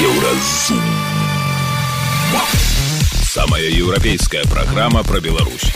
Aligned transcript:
Еўразум. 0.00 0.82
Самая 3.22 3.68
еўрапейская 3.68 4.44
праграма 4.44 5.02
пра 5.02 5.18
Беларусь. 5.18 5.72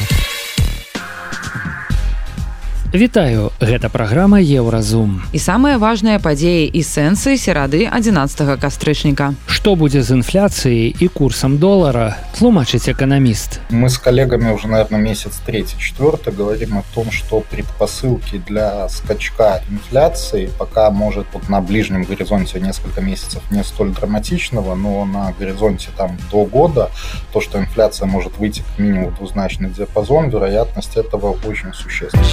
Вітаю, 2.94 3.52
гэта 3.60 3.90
праграма 3.92 4.40
Еўразум. 4.40 5.20
І 5.36 5.40
самыя 5.44 5.76
важныя 5.76 6.24
падзеі 6.24 6.72
і 6.72 6.82
сэнсы 6.88 7.36
серады 7.36 7.84
11 7.84 8.56
кастрычніка. 8.64 9.36
Што 9.46 9.76
будзе 9.76 10.00
з 10.08 10.16
інфляцыяй 10.16 10.96
і 10.96 11.08
курсам 11.12 11.58
долара, 11.60 12.16
тлумачыць 12.40 12.88
эканаміст. 12.88 13.60
Мы 13.70 13.90
с 13.90 13.98
коллегами 13.98 14.54
уже, 14.54 14.70
наверное, 14.70 15.02
месяц 15.02 15.36
третий, 15.46 15.76
четвертый 15.78 16.32
говорим 16.32 16.78
о 16.78 16.84
том, 16.96 17.12
что 17.12 17.42
предпосылки 17.42 18.42
для 18.48 18.88
скачка 18.88 19.62
инфляции 19.70 20.50
пока 20.58 20.90
может 20.90 21.28
вот 21.34 21.50
на 21.50 21.60
ближнем 21.60 22.04
горизонте 22.04 22.62
несколько 22.62 23.02
месяцев 23.02 23.44
не 23.52 23.66
столь 23.66 23.92
драматичного, 23.92 24.76
но 24.76 25.04
на 25.04 25.34
горизонте 25.38 25.90
там 25.98 26.18
до 26.32 26.46
года 26.46 26.90
то, 27.34 27.42
что 27.42 27.60
инфляция 27.60 28.08
может 28.08 28.38
выйти 28.38 28.64
к 28.64 28.80
минимуму 28.80 29.12
двузначный 29.12 29.70
диапазон, 29.70 30.30
вероятность 30.30 30.96
этого 30.96 31.36
очень 31.46 31.74
существенна. 31.74 32.24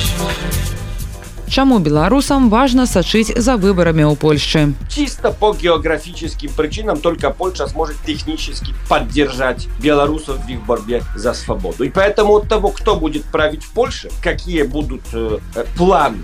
Чаму 1.49 1.79
беларусам 1.79 2.51
важна 2.53 2.85
сачыць 2.85 3.33
за 3.33 3.57
выбарамі 3.57 4.05
ў 4.05 4.13
Польшчы? 4.21 4.77
Чисто 4.87 5.31
по 5.31 5.49
географическим 5.51 6.53
причинам 6.53 7.01
только 7.01 7.31
Польша 7.31 7.65
сможет 7.67 7.97
технически 8.05 8.75
поддержать 8.87 9.67
белорусов 9.81 10.45
в 10.45 10.47
их 10.47 10.61
борьбе 10.61 11.01
за 11.15 11.33
свободу. 11.33 11.83
И 11.83 11.89
поэтому 11.89 12.37
от 12.37 12.47
того, 12.47 12.69
кто 12.69 12.95
будет 12.95 13.25
править 13.25 13.63
в 13.63 13.71
Польше, 13.71 14.11
какие 14.21 14.61
будут 14.61 15.01
э, 15.11 15.39
планы 15.75 16.21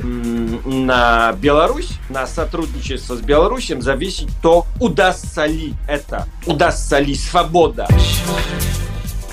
на 0.64 1.34
Беларусь, 1.34 1.98
на 2.10 2.28
сотрудничество 2.28 3.16
с 3.16 3.22
Беларусью, 3.22 3.82
зависит 3.82 4.30
то, 4.44 4.68
удастся 4.80 5.48
ли 5.48 5.74
это, 5.90 6.28
удастся 6.46 7.00
ли 7.00 7.16
свобода 7.16 7.88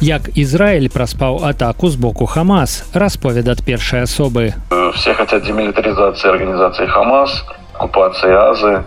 Як 0.02 0.38
Ізраиль 0.38 0.90
праспаў 0.94 1.42
атаку 1.46 1.90
з 1.90 1.96
боку 1.96 2.26
Хамас, 2.26 2.86
расповед 2.94 3.48
ад 3.48 3.66
першай 3.66 4.04
асобы. 4.04 4.54
Все 4.96 5.14
хотят 5.14 5.44
демилитаризации 5.44 6.30
организации 6.30 6.86
Хамас, 6.86 7.44
оккупации 7.74 8.32
Азы, 8.32 8.84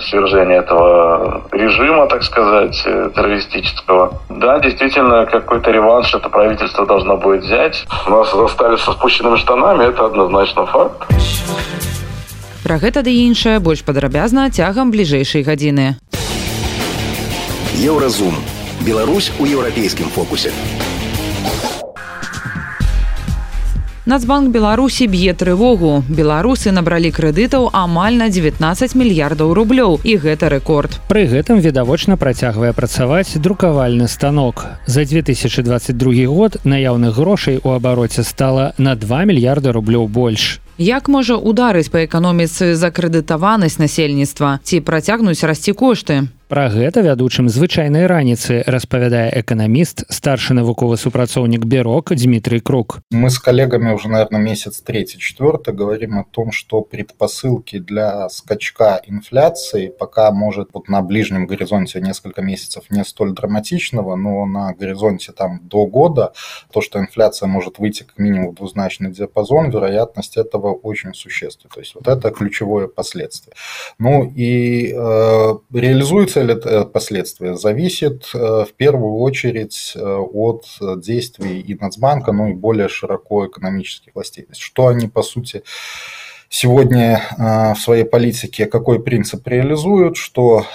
свержения 0.00 0.60
этого 0.60 1.44
режима, 1.52 2.06
так 2.06 2.22
сказать, 2.22 2.82
террористического. 3.14 4.20
Да, 4.30 4.58
действительно, 4.60 5.26
какой-то 5.26 5.70
реванш 5.70 6.14
это 6.14 6.28
правительство 6.28 6.86
должно 6.86 7.16
будет 7.16 7.44
взять. 7.44 7.86
Нас 8.08 8.32
застали 8.32 8.76
со 8.76 8.92
спущенными 8.92 9.36
штанами, 9.36 9.84
это 9.84 10.06
однозначно 10.06 10.66
факт. 10.66 11.06
Пра 12.66 12.82
гэта 12.82 13.06
ды 13.06 13.14
іншае 13.22 13.60
больш 13.62 13.84
падрабязна 13.86 14.50
цягам 14.50 14.90
бліжэйшай 14.90 15.46
гадзіны. 15.46 16.02
Еўразум. 17.78 18.34
Беларусь 18.85 19.31
у 19.39 19.45
еўрапейскім 19.45 20.07
фокусе. 20.09 20.49
Нацбанк 24.05 24.49
Беларусі 24.49 25.05
б'е 25.05 25.35
трывогу. 25.37 26.01
Беларусы 26.09 26.73
набралі 26.73 27.11
крэдытаў 27.13 27.69
амаль 27.77 28.17
на 28.17 28.29
19 28.33 28.95
мільярдаў 28.97 29.53
рублёў 29.53 30.01
і 30.01 30.17
гэта 30.17 30.49
рэкорд. 30.49 30.97
Пры 31.05 31.29
гэтым 31.29 31.61
відавочна 31.61 32.17
працягвае 32.17 32.73
працаваць 32.73 33.37
друкавальны 33.37 34.09
станок. 34.09 34.65
За 34.87 35.05
2022 35.05 36.25
год 36.25 36.57
наяўных 36.65 37.13
грошай 37.13 37.61
у 37.61 37.77
абароце 37.77 38.23
стала 38.25 38.73
на 38.81 38.95
2 38.95 39.25
мільярды 39.29 39.69
рублёў 39.69 40.09
больш. 40.09 40.57
Як 40.81 41.05
можа 41.07 41.37
ударыць 41.37 41.93
па 41.93 42.01
эканоміцы 42.01 42.73
закрэдытаванасць 42.73 43.77
насельніцтва 43.77 44.57
ці 44.65 44.81
працягнуць 44.81 45.45
расці 45.45 45.77
кошты? 45.77 46.25
Пра 46.50 46.68
гэта 46.70 47.02
вядучым 47.02 47.48
звычайнай 47.50 48.06
раніцы 48.06 48.62
распавядае 48.70 49.34
эканаміст 49.40 50.04
старшы 50.14 50.54
навуковы 50.54 50.94
супрацоўнік 50.96 51.64
бюрок 51.66 52.12
Дмитрий 52.14 52.60
Круг. 52.60 53.00
Мы 53.10 53.30
с 53.30 53.40
коллегами 53.40 53.92
уже, 53.92 54.08
наверное, 54.08 54.40
месяц 54.40 54.80
третий, 54.80 55.18
четвертый 55.18 55.74
говорим 55.74 56.20
о 56.20 56.24
том, 56.24 56.52
что 56.52 56.82
предпосылки 56.82 57.80
для 57.80 58.28
скачка 58.28 59.00
инфляции 59.04 59.88
пока 59.88 60.30
может 60.30 60.68
вот 60.72 60.88
на 60.88 61.02
ближнем 61.02 61.48
горизонте 61.48 62.00
несколько 62.00 62.42
месяцев 62.42 62.84
не 62.90 63.04
столь 63.04 63.32
драматичного, 63.32 64.14
но 64.14 64.46
на 64.46 64.72
горизонте 64.72 65.32
там 65.32 65.58
до 65.64 65.86
года 65.86 66.32
то, 66.72 66.80
что 66.80 67.00
инфляция 67.00 67.48
может 67.48 67.80
выйти 67.80 68.04
к 68.04 68.18
минимуму 68.18 68.52
двузначный 68.52 69.10
диапазон, 69.10 69.70
вероятность 69.70 70.36
этого 70.36 70.72
очень 70.72 71.12
существенна. 71.12 71.72
То 71.74 71.80
есть 71.80 71.96
вот 71.96 72.06
это 72.06 72.30
ключевое 72.30 72.86
последствие. 72.86 73.54
Ну 73.98 74.32
и 74.32 74.92
э, 74.92 75.54
реализуется 75.74 76.36
ли 76.41 76.53
это 76.53 76.85
последствия, 76.85 77.55
зависит 77.55 78.29
э, 78.33 78.37
в 78.37 78.73
первую 78.75 79.15
очередь 79.17 79.93
э, 79.95 79.99
от 80.01 80.65
действий 80.97 81.61
и 81.61 81.75
Нацбанка, 81.75 82.31
ну 82.31 82.49
и 82.49 82.53
более 82.53 82.87
широко 82.89 83.47
экономических 83.47 84.15
властей. 84.15 84.47
Что 84.57 84.87
они 84.87 85.07
по 85.07 85.21
сути 85.23 85.63
сегодня 86.49 87.21
в 87.37 87.79
своей 87.79 88.03
политике 88.03 88.65
какой 88.65 89.01
принцип 89.01 89.47
реализуют, 89.47 90.17
что 90.17 90.65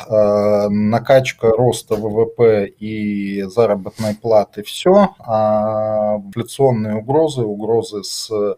накачка 0.71 1.49
роста 1.49 1.97
ВВП 1.97 2.66
и 2.66 3.43
заработной 3.43 4.15
платы 4.15 4.62
все, 4.62 5.10
а 5.19 6.16
инфляционные 6.16 6.97
угрозы, 6.97 7.43
угрозы 7.43 8.04
с 8.04 8.56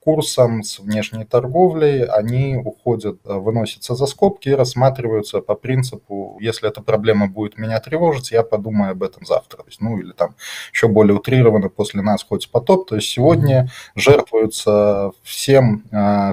курсом, 0.00 0.62
с 0.62 0.78
внешней 0.78 1.24
торговлей, 1.24 2.04
они 2.04 2.56
уходят, 2.56 3.18
выносятся 3.24 3.94
за 3.94 4.06
скобки 4.06 4.48
и 4.48 4.54
рассматриваются 4.54 5.40
по 5.40 5.54
принципу, 5.54 6.38
если 6.40 6.68
эта 6.68 6.80
проблема 6.80 7.28
будет 7.28 7.58
меня 7.58 7.78
тревожить, 7.80 8.30
я 8.30 8.42
подумаю 8.42 8.92
об 8.92 9.02
этом 9.02 9.26
завтра. 9.26 9.58
То 9.58 9.68
есть, 9.68 9.80
ну 9.80 9.98
или 9.98 10.12
там 10.12 10.34
еще 10.72 10.88
более 10.88 11.14
утрированно, 11.16 11.68
после 11.68 12.00
нас 12.00 12.24
хоть 12.24 12.50
потоп. 12.50 12.88
То 12.88 12.96
есть 12.96 13.08
сегодня 13.08 13.70
жертвуются 13.94 15.12
всем, 15.22 15.84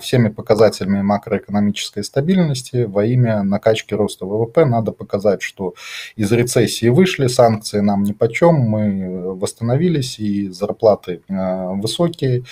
всеми 0.01 0.29
показателями 0.29 1.01
макроэкономической 1.01 2.03
стабильности 2.03 2.85
во 2.85 3.03
имя 3.05 3.43
накачки 3.43 3.93
роста 3.93 4.25
ВВП. 4.25 4.65
Надо 4.65 4.91
показать, 4.91 5.41
что 5.41 5.73
из 6.15 6.31
рецессии 6.31 6.87
вышли, 6.87 7.27
санкции 7.27 7.81
нам 7.81 8.03
ни 8.03 8.13
почем, 8.13 8.55
мы 8.55 9.35
восстановились, 9.35 10.19
и 10.19 10.49
зарплаты 10.49 11.21
высокие, 11.27 12.43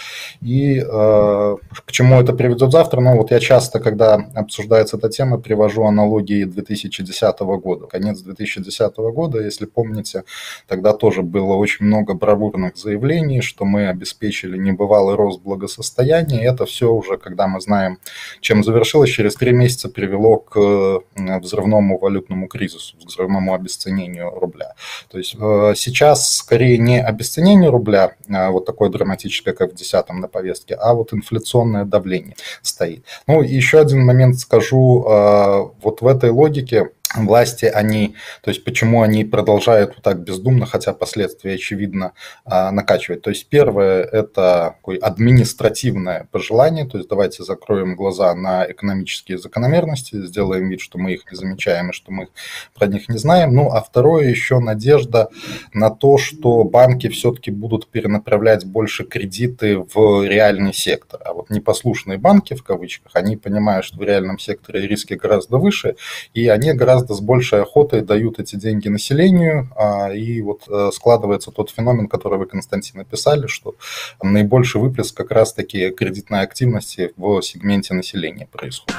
и 0.42 0.57
и 0.58 0.80
э, 0.80 1.56
к 1.86 1.92
чему 1.92 2.20
это 2.20 2.34
приведет 2.34 2.72
завтра? 2.72 3.00
Ну, 3.00 3.18
вот 3.18 3.32
я 3.32 3.40
часто, 3.40 3.80
когда 3.80 4.16
обсуждается 4.36 4.98
эта 4.98 5.10
тема, 5.10 5.38
привожу 5.38 5.84
аналогии 5.84 6.44
2010 6.46 7.40
года. 7.40 7.86
Конец 7.88 8.22
2010 8.22 8.98
года, 8.98 9.40
если 9.40 9.66
помните, 9.66 10.24
тогда 10.68 10.94
тоже 10.94 11.22
было 11.22 11.54
очень 11.54 11.86
много 11.86 12.14
бравурных 12.14 12.78
заявлений, 12.78 13.42
что 13.42 13.66
мы 13.66 13.88
обеспечили 13.88 14.58
небывалый 14.58 15.16
рост 15.16 15.42
благосостояния. 15.42 16.42
И 16.42 16.46
это 16.46 16.66
все 16.66 16.92
уже, 16.92 17.18
когда 17.18 17.48
мы 17.48 17.62
знаем, 17.62 18.00
чем 18.42 18.64
завершилось, 18.64 19.12
через 19.12 19.36
три 19.36 19.52
месяца 19.52 19.90
привело 19.90 20.38
к 20.38 20.58
э, 20.58 21.40
взрывному 21.40 22.00
валютному 22.00 22.48
кризису, 22.48 22.98
взрывному 23.06 23.54
обесценению 23.54 24.32
рубля. 24.32 24.74
То 25.12 25.18
есть 25.18 25.36
э, 25.40 25.74
сейчас 25.76 26.38
скорее 26.38 26.78
не 26.78 27.00
обесценение 27.02 27.70
рубля, 27.70 28.16
а 28.30 28.50
вот 28.50 28.66
такое 28.66 28.90
драматическое, 28.90 29.54
как 29.54 29.72
в 29.72 29.76
2010 29.76 30.10
на 30.10 30.28
повестке, 30.28 30.47
повестке, 30.48 30.76
а 30.76 30.94
вот 30.94 31.14
инфляционное 31.14 31.86
давление 31.86 32.36
стоит. 32.62 33.04
Ну, 33.28 33.42
еще 33.42 33.80
один 33.80 34.06
момент 34.06 34.40
скажу. 34.40 35.06
А, 35.08 35.72
вот 35.82 36.02
в 36.02 36.08
этой 36.08 36.30
логике 36.30 36.92
власти, 37.16 37.66
они, 37.66 38.16
то 38.42 38.50
есть 38.50 38.64
почему 38.64 39.02
они 39.02 39.24
продолжают 39.24 39.96
вот 39.96 40.04
так 40.04 40.24
бездумно, 40.24 40.66
хотя 40.66 40.94
последствия 40.94 41.54
очевидно 41.54 42.14
а, 42.46 42.72
накачивать. 42.72 43.22
То 43.22 43.30
есть 43.30 43.48
первое– 43.48 44.04
это 44.12 44.76
такое 44.78 44.98
административное 45.00 46.28
пожелание, 46.32 46.86
то 46.86 46.98
есть 46.98 47.10
давайте 47.10 47.44
закроем 47.44 47.96
глаза 47.96 48.34
на 48.36 48.70
экономические 48.70 49.38
закономерности, 49.38 50.26
сделаем 50.26 50.70
вид, 50.70 50.82
что 50.82 50.98
мы 50.98 51.14
их 51.14 51.32
не 51.32 51.38
замечаем 51.38 51.90
и 51.90 51.94
что 51.94 52.12
мы 52.12 52.28
про 52.74 52.88
них 52.88 53.10
не 53.10 53.18
знаем. 53.18 53.54
Ну, 53.54 53.70
а 53.70 53.82
второе 53.82 54.30
еще 54.30 54.60
надежда 54.60 55.30
на 55.74 55.90
то, 55.90 56.18
что 56.18 56.64
банки 56.64 57.08
все-таки 57.10 57.52
будут 57.52 57.88
перенаправлять 57.88 58.66
больше 58.66 59.04
кредиты 59.04 59.78
в 59.78 60.26
реальный 60.26 60.74
сектор. 60.74 61.22
А 61.26 61.34
вот 61.34 61.50
непослушные 61.50 62.18
банки, 62.18 62.54
в 62.54 62.64
кавычках, 62.64 63.12
они 63.16 63.38
понимают, 63.38 63.86
что 63.86 63.98
в 63.98 64.04
реальном 64.04 64.40
секторе 64.40 64.88
риски 64.88 65.14
гораздо 65.14 65.58
выше, 65.58 65.96
и 66.34 66.48
они 66.48 66.74
гораздо 66.74 66.97
гораздо 66.98 67.14
с 67.14 67.22
большей 67.22 67.62
охотой 67.62 68.02
дают 68.02 68.40
эти 68.40 68.56
деньги 68.56 68.90
населению, 68.90 69.70
а, 69.76 70.12
и 70.12 70.42
вот 70.42 70.64
э, 70.68 70.90
складывается 70.94 71.52
тот 71.52 71.70
феномен, 71.70 72.08
который 72.08 72.40
вы, 72.40 72.46
Константин, 72.46 72.98
написали, 72.98 73.48
что 73.48 73.76
наибольший 74.24 74.82
выплеск 74.82 75.16
как 75.16 75.32
раз-таки 75.32 75.92
кредитной 75.92 76.42
активности 76.42 77.12
в 77.18 77.42
сегменте 77.42 77.94
населения 77.94 78.48
происходит 78.52 78.96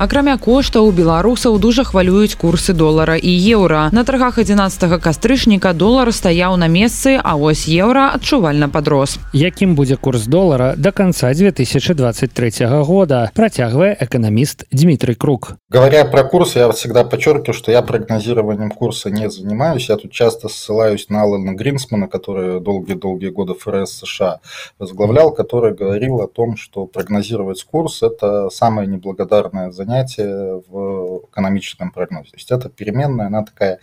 акрамя 0.00 0.38
коштаў 0.40 0.86
беларусаў 0.96 1.58
дужа 1.60 1.82
хвалююць 1.84 2.32
курсы 2.40 2.72
долара 2.72 3.18
і 3.20 3.32
еўра 3.52 3.80
на 3.92 4.00
торгах 4.08 4.38
11 4.40 4.96
кастрычніка 5.04 5.74
долар 5.76 6.08
стаяў 6.08 6.56
на 6.56 6.68
месцы 6.72 7.20
а 7.20 7.36
ось 7.36 7.68
еўра 7.68 8.08
адчувальна 8.16 8.72
подрос 8.72 9.18
якім 9.36 9.74
будзе 9.76 10.00
курс 10.00 10.24
долара 10.24 10.72
до 10.76 10.92
конца 10.92 11.34
2023 11.34 12.50
года 12.80 13.30
працягвае 13.34 13.92
эканаміст 14.00 14.64
Дмітрий 14.72 15.14
круг 15.14 15.52
говоря 15.68 16.06
про 16.06 16.24
курс 16.24 16.56
я 16.56 16.68
всегда 16.72 17.04
подчеркиваю 17.04 17.52
что 17.52 17.70
я 17.70 17.82
прогнозированием 17.82 18.70
курса 18.70 19.10
не 19.10 19.28
занимаюсь 19.28 19.90
я 19.90 19.96
тут 19.96 20.12
часто 20.12 20.48
ссылаюсь 20.48 21.10
на 21.10 21.20
Алана 21.22 21.52
Гринсмана 21.52 22.08
который 22.08 22.60
долгие-долгие 22.60 23.28
годы 23.28 23.52
ФРС 23.52 24.00
США 24.00 24.40
возглавлял 24.78 25.30
который 25.30 25.74
говорил 25.74 26.22
о 26.22 26.26
том 26.26 26.56
что 26.56 26.86
прогнозировать 26.86 27.62
курс 27.64 28.02
это 28.02 28.48
самое 28.48 28.88
неблагодарное 28.88 29.70
занятие 29.70 29.83
занятие 29.85 30.61
в 30.67 31.25
экономическом 31.29 31.91
прогнозе. 31.91 32.31
То 32.31 32.37
есть 32.37 32.51
это 32.51 32.69
переменная, 32.69 33.27
она 33.27 33.43
такая 33.43 33.79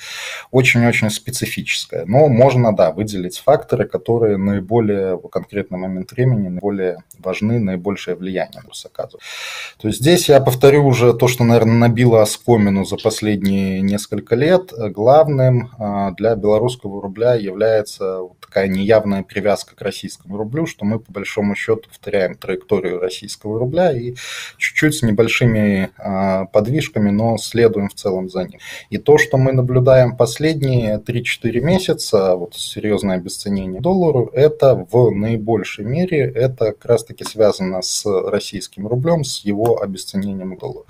очень-очень 0.51 1.11
специфическая. 1.11 2.05
Но 2.07 2.29
можно, 2.29 2.75
да, 2.75 2.93
выделить 2.93 3.39
факторы, 3.39 3.87
которые 3.87 4.37
наиболее 4.37 5.17
в 5.17 5.29
конкретный 5.29 5.79
момент 5.79 6.13
времени 6.13 6.49
наиболее 6.49 6.99
важны, 7.19 7.59
наибольшее 7.59 8.17
влияние 8.17 8.63
просто 8.65 8.89
оказывают. 8.89 9.23
То 9.81 9.89
есть 9.89 10.01
здесь 10.01 10.29
я 10.29 10.41
повторю 10.41 10.87
уже 10.87 11.15
то, 11.15 11.29
что, 11.29 11.45
наверное, 11.45 11.77
набило 11.77 12.23
оскомину 12.23 12.85
за 12.85 12.97
последние 12.97 13.81
несколько 13.81 14.35
лет. 14.35 14.73
Главным 14.77 15.71
а, 15.79 16.13
для 16.13 16.35
белорусского 16.37 17.01
рубля 17.01 17.35
является 17.35 18.21
такая 18.53 18.69
неявная 18.69 19.23
привязка 19.23 19.75
к 19.75 19.81
российскому 19.81 20.37
рублю, 20.37 20.67
что 20.67 20.85
мы 20.85 20.99
по 20.99 21.11
большому 21.11 21.55
счету 21.55 21.89
повторяем 21.89 22.35
траекторию 22.35 23.01
российского 23.01 23.59
рубля 23.59 23.93
и 23.93 24.15
чуть-чуть 24.59 24.95
с 24.95 25.03
небольшими 25.03 25.89
а, 25.97 26.45
подвижками, 26.45 27.09
но 27.09 27.39
следуем 27.39 27.89
в 27.89 27.95
целом 27.95 28.29
за 28.29 28.45
ним. 28.45 28.61
И 28.91 28.99
то, 28.99 29.17
что 29.17 29.39
мы 29.39 29.53
наблюдаем 29.53 30.17
последние 30.19 30.99
3-4 30.99 31.61
месяца, 31.61 32.37
вот 32.37 32.55
серьезное 32.55 33.17
обесценение 33.17 33.81
доллару, 33.81 34.31
это 34.35 34.87
в 34.91 35.11
наибольшей 35.11 35.87
мере, 35.87 36.21
это 36.21 36.73
как 36.73 36.85
раз-таки 36.85 37.25
связано 37.25 37.81
с 37.81 38.05
российским 38.05 38.87
рублем, 38.87 39.25
с 39.25 39.47
его 39.47 39.81
обесценением 39.81 40.59
доллара. 40.59 40.85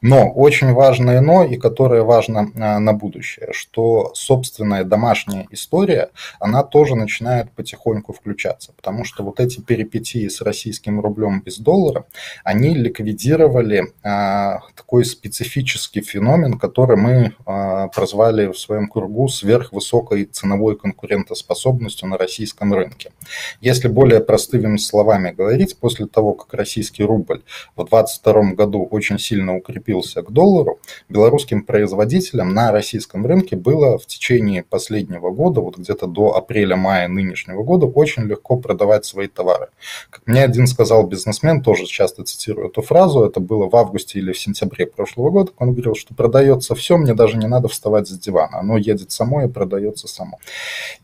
Но 0.00 0.30
очень 0.30 0.72
важное 0.74 1.20
но, 1.20 1.42
и 1.42 1.56
которое 1.56 2.04
важно 2.04 2.52
а, 2.54 2.78
на 2.78 2.92
будущее, 2.92 3.48
что 3.50 4.12
собственная 4.14 4.84
домашняя 4.84 5.48
история, 5.50 6.10
она 6.38 6.62
тоже 6.62 6.99
начинает 7.00 7.50
потихоньку 7.52 8.12
включаться, 8.12 8.72
потому 8.72 9.04
что 9.04 9.24
вот 9.24 9.40
эти 9.40 9.60
перипетии 9.60 10.28
с 10.28 10.40
российским 10.40 11.00
рублем 11.00 11.42
без 11.42 11.58
доллара, 11.58 12.06
они 12.44 12.74
ликвидировали 12.74 13.92
а, 14.02 14.60
такой 14.76 15.04
специфический 15.04 16.02
феномен, 16.02 16.58
который 16.58 16.96
мы 16.96 17.34
а, 17.46 17.88
прозвали 17.88 18.46
в 18.46 18.58
своем 18.58 18.88
кругу 18.88 19.28
сверхвысокой 19.28 20.24
ценовой 20.24 20.76
конкурентоспособностью 20.76 22.08
на 22.08 22.18
российском 22.18 22.74
рынке. 22.74 23.12
Если 23.60 23.88
более 23.88 24.20
простыми 24.20 24.76
словами 24.76 25.30
говорить, 25.30 25.78
после 25.78 26.06
того, 26.06 26.34
как 26.34 26.54
российский 26.54 27.04
рубль 27.04 27.42
в 27.76 27.84
2022 27.86 28.52
году 28.52 28.86
очень 28.90 29.18
сильно 29.18 29.56
укрепился 29.56 30.22
к 30.22 30.30
доллару, 30.30 30.80
белорусским 31.08 31.62
производителям 31.62 32.54
на 32.54 32.72
российском 32.72 33.26
рынке 33.26 33.56
было 33.56 33.98
в 33.98 34.06
течение 34.06 34.62
последнего 34.62 35.30
года, 35.30 35.60
вот 35.60 35.78
где-то 35.78 36.06
до 36.06 36.36
апреля-мая 36.36 36.89
нынешнего 37.08 37.62
года, 37.62 37.86
очень 37.86 38.24
легко 38.24 38.56
продавать 38.56 39.04
свои 39.04 39.28
товары. 39.28 39.68
Как 40.10 40.26
мне 40.26 40.44
один 40.44 40.66
сказал 40.66 41.06
бизнесмен, 41.06 41.62
тоже 41.62 41.86
часто 41.86 42.24
цитирую 42.24 42.68
эту 42.68 42.82
фразу, 42.82 43.24
это 43.24 43.40
было 43.40 43.68
в 43.68 43.76
августе 43.76 44.18
или 44.18 44.32
в 44.32 44.38
сентябре 44.38 44.86
прошлого 44.86 45.30
года, 45.30 45.52
он 45.58 45.72
говорил, 45.72 45.94
что 45.94 46.14
продается 46.14 46.74
все, 46.74 46.96
мне 46.96 47.14
даже 47.14 47.36
не 47.36 47.46
надо 47.46 47.68
вставать 47.68 48.08
с 48.08 48.18
дивана, 48.18 48.58
оно 48.60 48.76
едет 48.76 49.10
само 49.10 49.42
и 49.42 49.48
продается 49.48 50.08
само. 50.08 50.38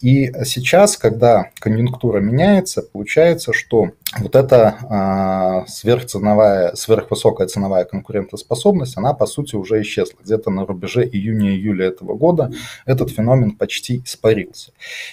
И 0.00 0.32
сейчас, 0.44 0.96
когда 0.96 1.50
конъюнктура 1.58 2.20
меняется, 2.20 2.82
получается, 2.82 3.52
что 3.52 3.90
вот 4.18 4.36
эта 4.36 4.76
а, 4.88 5.66
сверхценовая, 5.66 6.74
сверхвысокая 6.74 7.48
ценовая 7.48 7.84
конкурентоспособность, 7.84 8.96
она 8.96 9.14
по 9.14 9.26
сути 9.26 9.56
уже 9.56 9.82
исчезла. 9.82 10.18
Где-то 10.22 10.50
на 10.50 10.64
рубеже 10.64 11.04
июня-июля 11.04 11.86
этого 11.86 12.14
года 12.14 12.50
этот 12.86 13.10
феномен 13.10 13.52
почти 13.52 14.02
испарился. 14.04 14.72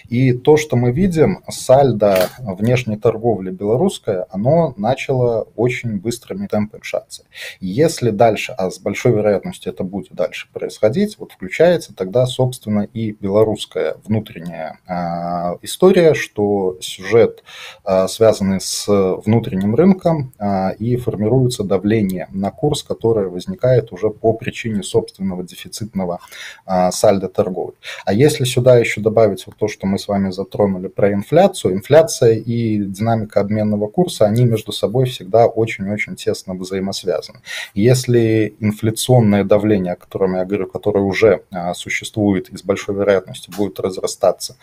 И 0.09 0.33
то, 0.33 0.57
что 0.63 0.77
мы 0.77 0.91
видим, 0.91 1.43
сальдо 1.49 2.29
внешней 2.39 2.97
торговли 2.97 3.51
белорусская, 3.51 4.25
оно 4.31 4.73
начало 4.77 5.47
очень 5.55 5.99
быстрыми 5.99 6.47
темпами 6.47 6.81
шаться. 6.83 7.23
Если 7.59 8.09
дальше, 8.09 8.53
а 8.57 8.71
с 8.71 8.79
большой 8.79 9.11
вероятностью 9.11 9.73
это 9.73 9.83
будет 9.83 10.13
дальше 10.13 10.47
происходить, 10.53 11.17
вот 11.19 11.33
включается 11.33 11.93
тогда, 11.93 12.25
собственно, 12.25 12.87
и 12.93 13.11
белорусская 13.11 13.97
внутренняя 14.05 14.79
а, 14.87 15.57
история, 15.61 16.13
что 16.13 16.77
сюжет, 16.79 17.43
а, 17.83 18.07
связанный 18.07 18.61
с 18.61 18.85
внутренним 18.87 19.75
рынком, 19.75 20.31
а, 20.39 20.69
и 20.69 20.95
формируется 20.95 21.63
давление 21.63 22.27
на 22.31 22.51
курс, 22.51 22.83
которое 22.83 23.27
возникает 23.27 23.91
уже 23.91 24.09
по 24.09 24.31
причине 24.31 24.81
собственного 24.83 25.43
дефицитного 25.43 26.19
а, 26.65 26.91
сальда 26.91 27.27
торговли. 27.27 27.75
А 28.05 28.13
если 28.13 28.45
сюда 28.45 28.77
еще 28.77 29.01
добавить 29.01 29.45
вот 29.45 29.57
то, 29.57 29.67
что 29.67 29.87
мы 29.87 29.99
с 29.99 30.07
вами 30.07 30.31
затронули 30.31 30.52
про 30.89 31.13
инфляцию, 31.13 31.73
инфляция 31.75 32.33
и 32.33 32.77
динамика 32.77 33.41
обменного 33.41 33.87
курса, 33.87 34.25
они 34.25 34.45
между 34.45 34.71
собой 34.71 35.05
всегда 35.05 35.47
очень-очень 35.47 36.15
тесно 36.15 36.53
взаимосвязаны. 36.53 37.39
Если 37.73 38.55
инфляционное 38.59 39.43
давление, 39.43 39.93
о 39.93 39.97
котором 39.97 40.35
я 40.35 40.45
говорю, 40.45 40.67
которое 40.67 41.03
уже 41.03 41.43
а, 41.51 41.73
существует 41.73 42.49
и 42.49 42.57
с 42.57 42.63
большой 42.63 42.95
вероятностью 42.95 43.53
будет 43.55 43.79
разрастаться, 43.79 44.55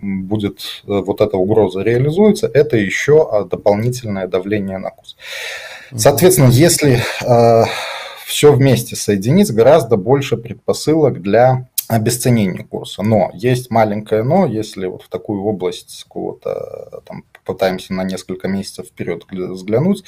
будет 0.00 0.60
э, 0.86 0.86
вот 0.86 1.20
эта 1.20 1.36
угроза 1.36 1.82
реализуется, 1.82 2.50
это 2.52 2.76
еще 2.76 3.28
а, 3.30 3.44
дополнительное 3.44 4.26
давление 4.26 4.78
на 4.78 4.90
курс. 4.90 5.16
Соответственно, 5.94 6.48
если 6.50 7.00
а, 7.24 7.64
все 8.26 8.52
вместе 8.52 8.96
соединить, 8.96 9.52
гораздо 9.52 9.96
больше 9.96 10.36
предпосылок 10.36 11.20
для 11.20 11.68
обесценения 11.90 12.64
курса. 12.64 13.02
Но 13.02 13.30
есть 13.34 13.70
маленькое 13.70 14.22
но, 14.22 14.46
если 14.46 14.86
вот 14.86 15.02
в 15.02 15.08
такую 15.08 15.42
область 15.42 16.04
какого-то 16.04 17.02
там 17.04 17.24
пытаемся 17.52 17.94
на 17.94 18.04
несколько 18.04 18.48
месяцев 18.48 18.86
вперед 18.86 19.24
взглянуть. 19.30 20.04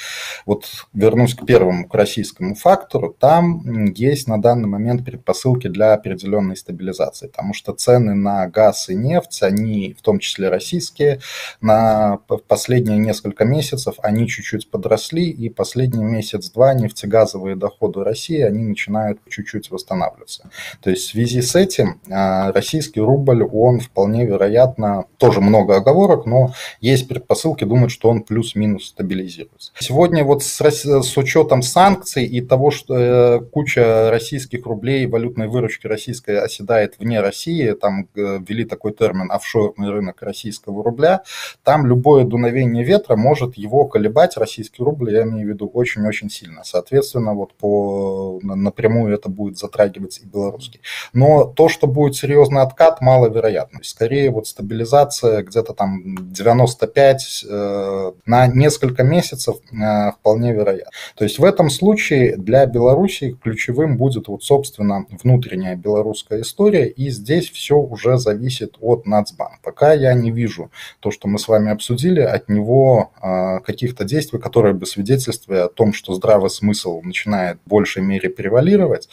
Вот 0.47 0.67
вернусь 0.93 1.35
к 1.35 1.44
первому, 1.44 1.89
к 1.89 1.94
российскому 1.94 2.55
фактору. 2.55 3.15
Там 3.19 3.87
есть 3.94 4.29
на 4.29 4.41
данный 4.41 4.69
момент 4.69 5.05
предпосылки 5.05 5.69
для 5.69 5.94
определенной 5.94 6.56
стабилизации, 6.56 7.27
потому 7.27 7.55
что 7.55 7.73
цены 7.73 8.15
на 8.15 8.47
газ 8.47 8.89
и 8.89 8.94
нефть, 8.94 9.43
они 9.43 9.94
в 9.99 10.03
том 10.03 10.19
числе 10.19 10.49
российские, 10.49 11.21
на 11.61 12.19
последние 12.49 12.99
несколько 12.99 13.44
месяцев 13.44 13.97
они 14.03 14.29
чуть-чуть 14.29 14.71
подросли, 14.71 15.29
и 15.29 15.49
последний 15.49 16.05
месяц-два 16.05 16.75
нефтегазовые 16.75 17.56
доходы 17.56 18.05
России, 18.05 18.41
они 18.41 18.62
начинают 18.65 19.19
чуть-чуть 19.29 19.70
восстанавливаться. 19.70 20.51
То 20.81 20.91
есть 20.91 21.08
в 21.08 21.11
связи 21.11 21.43
с 21.43 21.55
этим 21.56 22.01
а, 22.11 22.53
российский 22.53 23.01
рубль, 23.01 23.43
он 23.43 23.81
вполне 23.81 24.27
вероятно, 24.27 25.06
тоже 25.19 25.41
много 25.41 25.77
оговорок, 25.77 26.27
но 26.27 26.53
есть 26.81 27.08
предпосылки 27.08 27.31
предпосылки 27.32 27.65
думать, 27.65 27.91
что 27.91 28.10
он 28.10 28.22
плюс-минус 28.22 28.89
стабилизируется. 28.89 29.72
Сегодня 29.79 30.24
вот 30.24 30.43
с, 30.43 30.60
с 30.60 31.17
учетом 31.17 31.62
санкций 31.62 32.24
и 32.24 32.41
того, 32.41 32.70
что 32.70 32.96
э, 32.96 33.41
куча 33.41 34.10
российских 34.10 34.67
рублей 34.67 35.06
валютной 35.06 35.48
выручки 35.48 35.86
российской 35.86 36.39
оседает 36.39 36.96
вне 36.98 37.20
России, 37.20 37.72
там 37.72 38.08
э, 38.15 38.39
ввели 38.46 38.65
такой 38.65 38.93
термин 38.93 39.31
офшорный 39.31 39.91
рынок 39.91 40.22
российского 40.22 40.84
рубля, 40.84 41.22
там 41.65 41.86
любое 41.86 42.24
дуновение 42.24 42.84
ветра 42.84 43.17
может 43.17 43.56
его 43.56 43.86
колебать, 43.86 44.36
российский 44.36 44.82
рубль, 44.82 45.12
я 45.12 45.22
имею 45.22 45.46
в 45.46 45.51
виду, 45.51 45.70
очень-очень 45.72 46.31
сильно. 46.31 46.65
Соответственно, 46.65 47.34
вот 47.34 47.55
по 47.55 48.41
напрямую 48.43 49.15
это 49.15 49.29
будет 49.29 49.58
затрагивать 49.58 50.20
и 50.22 50.27
белорусский. 50.27 50.81
Но 51.12 51.44
то, 51.44 51.69
что 51.69 51.86
будет 51.86 52.15
серьезный 52.15 52.62
откат, 52.62 53.01
маловероятно. 53.01 53.81
Скорее 53.82 54.31
вот 54.31 54.46
стабилизация 54.46 55.43
где-то 55.43 55.72
там 55.72 56.03
95 56.32 57.12
быть 57.13 57.45
э, 57.49 58.13
на 58.27 58.47
несколько 58.47 59.03
месяцев 59.03 59.57
э, 59.73 60.13
вполне 60.13 60.53
вероятно. 60.53 60.91
То 61.17 61.25
есть 61.25 61.39
в 61.39 61.45
этом 61.45 61.71
случае 61.71 62.37
для 62.37 62.67
Беларуси 62.67 63.37
ключевым 63.43 63.97
будет 63.97 64.29
вот, 64.29 64.45
собственно, 64.45 65.07
внутренняя 65.23 65.77
белорусская 65.77 66.43
история, 66.43 66.89
и 66.89 67.11
здесь 67.11 67.51
все 67.51 67.77
уже 67.77 68.19
зависит 68.19 68.77
от 68.81 69.07
Нацбанка. 69.07 69.59
Пока 69.63 69.93
я 69.93 70.15
не 70.15 70.31
вижу 70.31 70.71
то, 71.01 71.11
что 71.11 71.29
мы 71.29 71.39
с 71.39 71.49
вами 71.49 71.71
обсудили, 71.71 72.21
от 72.21 72.49
него 72.49 73.11
э, 73.23 73.61
каких-то 73.61 74.05
действий, 74.05 74.39
которые 74.39 74.75
бы 74.75 74.87
свидетельствовали 74.87 75.61
о 75.61 75.69
том, 75.69 75.93
что 75.93 76.15
здравый 76.15 76.51
смысл 76.51 77.01
начинает 77.03 77.59
в 77.65 77.69
большей 77.69 78.03
мере 78.03 78.31
превалировать. 78.31 79.09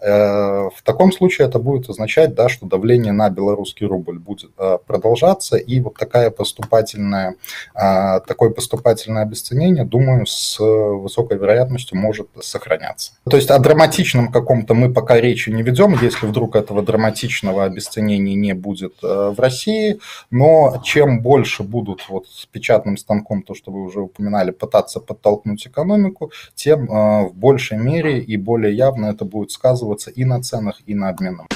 В 0.00 0.82
таком 0.84 1.12
случае 1.12 1.48
это 1.48 1.58
будет 1.58 1.88
означать, 1.88 2.34
да, 2.34 2.48
что 2.48 2.66
давление 2.66 3.12
на 3.12 3.30
белорусский 3.30 3.86
рубль 3.86 4.18
будет 4.18 4.50
продолжаться, 4.86 5.56
и 5.56 5.80
вот 5.80 5.94
такая 5.94 6.30
поступательная 6.30 7.34
такое 7.74 8.50
поступательное 8.50 9.22
обесценение, 9.22 9.84
думаю, 9.84 10.26
с 10.26 10.58
высокой 10.58 11.38
вероятностью 11.38 11.98
может 11.98 12.28
сохраняться. 12.40 13.12
То 13.28 13.36
есть 13.36 13.50
о 13.50 13.58
драматичном 13.58 14.30
каком-то 14.30 14.74
мы 14.74 14.92
пока 14.92 15.20
речи 15.20 15.50
не 15.50 15.62
ведем, 15.62 15.98
если 16.00 16.26
вдруг 16.26 16.56
этого 16.56 16.82
драматичного 16.82 17.64
обесценения 17.64 18.34
не 18.34 18.52
будет 18.54 18.94
в 19.02 19.36
России, 19.38 20.00
но 20.30 20.80
чем 20.84 21.20
больше 21.20 21.62
будут 21.62 22.08
вот 22.08 22.26
с 22.28 22.46
печатным 22.46 22.96
станком, 22.96 23.42
то, 23.42 23.54
что 23.54 23.70
вы 23.70 23.82
уже 23.82 24.00
упоминали, 24.00 24.50
пытаться 24.50 25.00
подтолкнуть 25.00 25.66
экономику, 25.66 26.30
тем 26.54 26.86
в 26.86 27.32
большей 27.34 27.78
мере 27.78 28.20
и 28.20 28.36
более 28.36 28.74
явно 28.74 29.06
это 29.06 29.24
будет 29.24 29.50
сказываться 29.50 30.10
и 30.10 30.24
на 30.24 30.42
ценах, 30.42 30.80
и 30.86 30.94
на 30.94 31.08
обменном. 31.08 31.46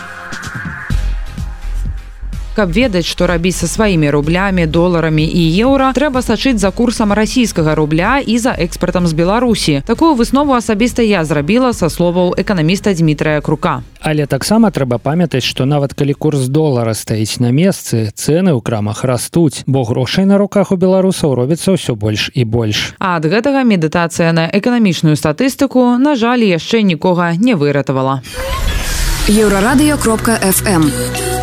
Каб 2.58 2.72
ведаць, 2.74 3.06
што 3.06 3.28
рабіць 3.30 3.54
са 3.54 3.68
сваімі 3.70 4.10
рублямі, 4.10 4.64
доларамі 4.66 5.22
і 5.22 5.42
еўра, 5.62 5.92
трэба 5.94 6.26
сачыць 6.26 6.58
за 6.58 6.72
курсам 6.74 7.14
расійскага 7.14 7.76
рубля 7.78 8.18
і 8.18 8.34
за 8.34 8.50
экспартам 8.50 9.06
з 9.06 9.14
Беларусі. 9.14 9.82
Такую 9.86 10.18
выснову 10.18 10.58
асабіста 10.58 11.06
я 11.06 11.22
зрабіла 11.22 11.70
са 11.70 11.86
словаў 11.86 12.34
эканаміста 12.34 12.90
Дмітрая 12.98 13.38
Крука. 13.46 13.86
Але 14.02 14.26
таксама 14.26 14.74
трэба 14.74 14.98
памятаць, 14.98 15.46
што 15.46 15.70
нават 15.70 15.94
калі 15.94 16.18
курс 16.18 16.50
долара 16.50 16.98
стаіць 16.98 17.38
на 17.38 17.54
месцы, 17.54 18.10
цэны 18.10 18.50
ў 18.50 18.58
крамах 18.58 19.06
растуць, 19.06 19.62
бо 19.70 19.86
грошай 19.86 20.26
на 20.26 20.34
руках 20.34 20.74
у 20.74 20.76
беларусаў 20.82 21.38
робіцца 21.38 21.78
ўсё 21.78 21.94
больш 21.94 22.34
і 22.34 22.42
больш. 22.42 22.98
А 22.98 23.22
ад 23.22 23.30
гэтага 23.30 23.62
медытацыя 23.62 24.34
на 24.34 24.50
эканамічную 24.50 25.14
статыстыку, 25.14 25.94
на 25.94 26.18
жаль, 26.18 26.42
яшчэ 26.42 26.82
нікога 26.82 27.38
не 27.38 27.54
выратавала. 27.54 28.26
Еўрарадыё 29.30 29.94
кропка 29.94 30.42
FM. 30.42 31.37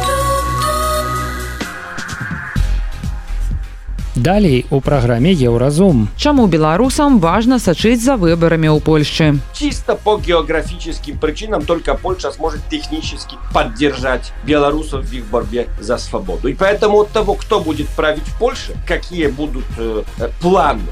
Далей 4.16 4.66
у 4.70 4.80
праграме 4.80 5.32
Еўразум. 5.32 6.08
Чаму 6.16 6.46
беларусам 6.46 7.20
важна 7.20 7.58
сачыць 7.58 8.02
за 8.02 8.16
выбарамі 8.16 8.68
ў 8.68 8.82
Польшчы? 8.82 9.38
Чисто 9.54 9.94
по 9.94 10.18
географическим 10.18 11.18
причинам 11.18 11.62
только 11.62 11.94
Польша 11.94 12.32
сможет 12.32 12.60
технически 12.68 13.38
поддержать 13.54 14.32
белорусов 14.44 15.04
в 15.04 15.12
их 15.12 15.24
борьбе 15.26 15.68
за 15.80 15.96
свободу. 15.96 16.48
И 16.48 16.54
поэтому 16.54 17.00
от 17.00 17.10
того, 17.10 17.34
кто 17.34 17.60
будет 17.60 17.88
править 17.90 18.26
в 18.26 18.38
Польше, 18.38 18.74
какие 18.86 19.28
будут 19.28 19.64
э, 19.78 20.02
планы 20.40 20.82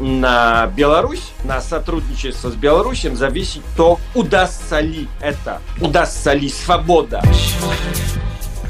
на 0.00 0.66
Беларусь, 0.74 1.32
на 1.44 1.60
сотрудничество 1.60 2.50
с 2.50 2.54
Беларусью, 2.54 3.14
зависит 3.16 3.62
то, 3.76 4.00
удастся 4.14 4.80
ли 4.80 5.08
это, 5.20 5.60
удастся 5.80 6.32
ли 6.32 6.48
свобода 6.48 7.22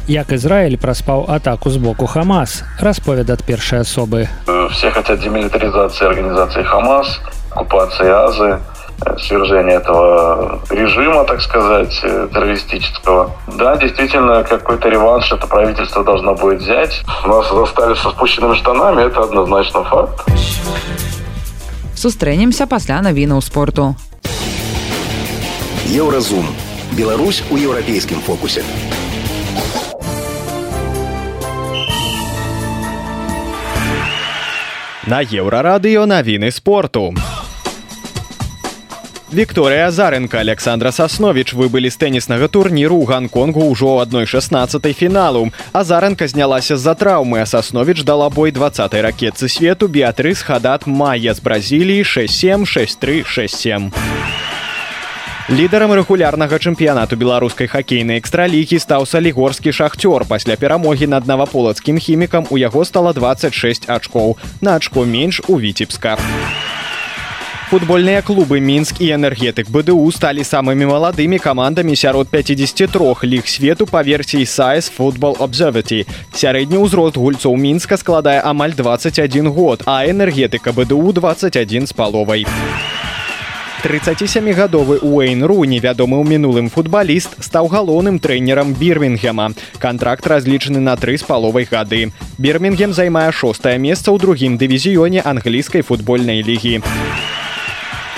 як 0.07 0.33
Ізраиль 0.33 0.77
праспаў 0.77 1.27
атаку 1.29 1.71
з 1.71 1.77
боку 1.77 2.07
Хамас 2.07 2.63
расповед 2.81 3.31
ад 3.31 3.43
першай 3.45 3.81
асобы 3.81 4.29
все 4.71 4.91
хотят 4.91 5.21
демилитаризации 5.21 6.07
организации 6.07 6.63
Хамас 6.63 7.21
оккупации 7.51 8.09
Азы 8.09 8.59
свержение 9.19 9.77
этого 9.77 10.61
режима, 10.71 11.25
так 11.25 11.43
сказать, 11.43 12.01
террористического. 12.01 13.31
Да, 13.47 13.77
действительно, 13.77 14.43
какой-то 14.43 14.89
реванш 14.89 15.31
это 15.33 15.47
правительство 15.47 16.03
должно 16.05 16.35
будет 16.35 16.61
взять. 16.61 17.03
Нас 17.27 17.49
застали 17.51 17.95
со 17.95 18.11
спущенными 18.11 18.55
штанами, 18.55 19.07
это 19.07 19.21
однозначно 19.21 19.85
факт. 19.85 20.25
Сустрэнемся 21.97 22.67
пасля 22.67 23.01
навінаў 23.01 23.41
спорту. 23.41 23.97
Еўразум. 25.87 26.47
Беларусь 26.93 27.43
у 27.51 27.57
еўрапейскім 27.57 28.21
фокусе. 28.21 28.63
На 35.11 35.23
еўрарадыё 35.23 36.07
навіны 36.07 36.51
спорту. 36.51 37.15
Вікторыя 39.33 39.89
Азаренко 39.89 40.39
Александра 40.39 40.93
Сасновіч 40.95 41.51
выбылі 41.51 41.91
з 41.91 41.99
тэніснага 41.99 42.47
турніру 42.47 43.03
ў 43.03 43.11
Гонконгу 43.11 43.75
ўжо 43.75 43.99
ў 43.99 44.07
адной 44.07 44.25
16 44.25 44.79
фіналу. 44.95 45.51
Азаренко 45.75 46.31
знялася 46.31 46.79
з-за 46.79 46.95
траўмы, 46.95 47.43
а 47.43 47.47
Сасновіч 47.47 48.07
дала 48.07 48.31
бой 48.31 48.55
20 48.55 48.95
ракетцы 48.95 49.51
свету 49.51 49.91
Біатрыс 49.91 50.47
Хадат 50.47 50.87
Майя 50.87 51.35
з 51.35 51.43
Бразіліі 51.43 52.07
67 52.07 52.67
63 52.67 53.25
67. 53.27 53.91
Лідарам 55.52 55.92
рэгулярнага 55.92 56.56
чэмпіянату 56.64 57.18
беларускай 57.20 57.68
хакейнай 57.68 58.22
экстралігі 58.24 58.78
стаў 58.80 59.04
салігорскі 59.04 59.76
шахцёр. 59.76 60.24
Пасля 60.24 60.56
перамогі 60.56 61.12
над 61.12 61.28
наваполацкім 61.28 62.00
хімікам 62.00 62.48
у 62.48 62.56
яго 62.56 62.86
стала 62.88 63.12
26 63.12 63.90
ачкоў 63.92 64.38
на 64.62 64.80
ачко 64.80 65.04
менш 65.04 65.42
у 65.52 65.60
віцебска. 65.60 66.16
Футбольныя 67.68 68.24
клубы 68.24 68.64
мінск 68.64 69.04
і 69.04 69.12
энергетык 69.12 69.68
бДУ 69.68 70.08
сталі 70.16 70.48
самымі 70.48 70.88
маладымі 70.88 71.36
камандамі 71.36 72.00
сярод 72.00 72.32
53 72.32 73.28
ліг 73.28 73.44
свету 73.44 73.92
па 73.92 74.08
версіі 74.08 74.48
сайс 74.48 74.88
футбол 74.88 75.36
обзерваці 75.36 76.08
сярэдні 76.32 76.80
ўзрост 76.80 77.20
гульцоў 77.20 77.60
мінска 77.60 78.00
складае 78.00 78.40
амаль 78.40 78.72
21 78.72 79.52
год 79.52 79.84
а 79.84 80.08
энергетыка 80.08 80.72
бДУ 80.72 81.12
21 81.12 81.88
з 81.88 81.92
паловай 81.92 82.48
37гадовы 83.83 84.99
Уэйн 84.99 85.45
Руні, 85.45 85.79
вядомы 85.79 86.19
ў 86.19 86.25
мінулым 86.27 86.67
футбаліст, 86.73 87.39
стаў 87.39 87.71
галоўным 87.71 88.19
трэнерам 88.19 88.75
Бірмінгема. 88.75 89.53
Кантракт 89.79 90.27
разлічаны 90.27 90.83
на 90.83 90.97
тры 90.97 91.15
з 91.15 91.23
паловай 91.23 91.69
гады. 91.71 92.11
Бірмінгем 92.39 92.91
займае 92.91 93.31
шостае 93.31 93.79
месца 93.79 94.11
ў 94.11 94.19
другім 94.19 94.59
дывізіёне 94.59 95.23
англійскай 95.23 95.87
футбольнай 95.87 96.43
лігі. 96.43 96.83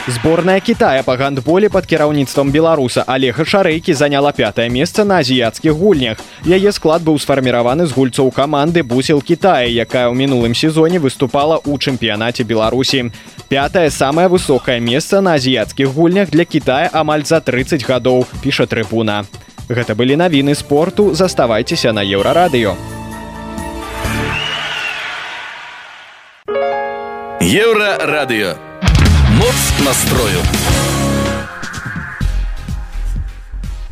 Зборная 0.07 0.59
Китая 0.59 1.01
па 1.03 1.15
гандболе 1.15 1.69
пад 1.71 1.85
кіраўніцтвам 1.87 2.49
беларуса 2.51 3.05
Алега 3.07 3.45
Шарэйкі 3.47 3.93
заняла 3.95 4.33
пятае 4.35 4.67
месца 4.67 5.05
на 5.07 5.23
азіяцкіх 5.23 5.71
гульнях. 5.71 6.19
Яе 6.43 6.73
склад 6.75 7.07
быў 7.07 7.15
сфарміраваны 7.23 7.87
з 7.87 7.95
гульцоў 7.95 8.33
каманды 8.35 8.83
бусел 8.83 9.21
Китая, 9.23 9.63
якая 9.63 10.11
ў 10.11 10.15
мінулым 10.19 10.51
сезоне 10.51 10.99
выступала 10.99 11.55
ў 11.55 11.79
чэмпіянаце 11.79 12.43
Беларусі. 12.43 13.15
Пятае 13.47 13.87
самае 13.95 14.27
высокае 14.27 14.83
месца 14.83 15.23
на 15.23 15.39
азіяцкіх 15.39 15.87
гульнях 15.95 16.35
для 16.35 16.43
Китая 16.43 16.91
амаль 16.91 17.23
за 17.23 17.39
30 17.39 17.87
гадоў, 17.87 18.27
піша 18.43 18.67
трыбуна. 18.67 19.23
Гэта 19.71 19.95
былі 19.95 20.19
навіны 20.19 20.51
спорту, 20.59 21.15
заставайцеся 21.15 21.95
на 21.95 22.03
еўрарадыё. 22.03 22.75
Еўрарадыё 27.39 28.72
моц 29.43 29.85
настрою. 29.85 30.39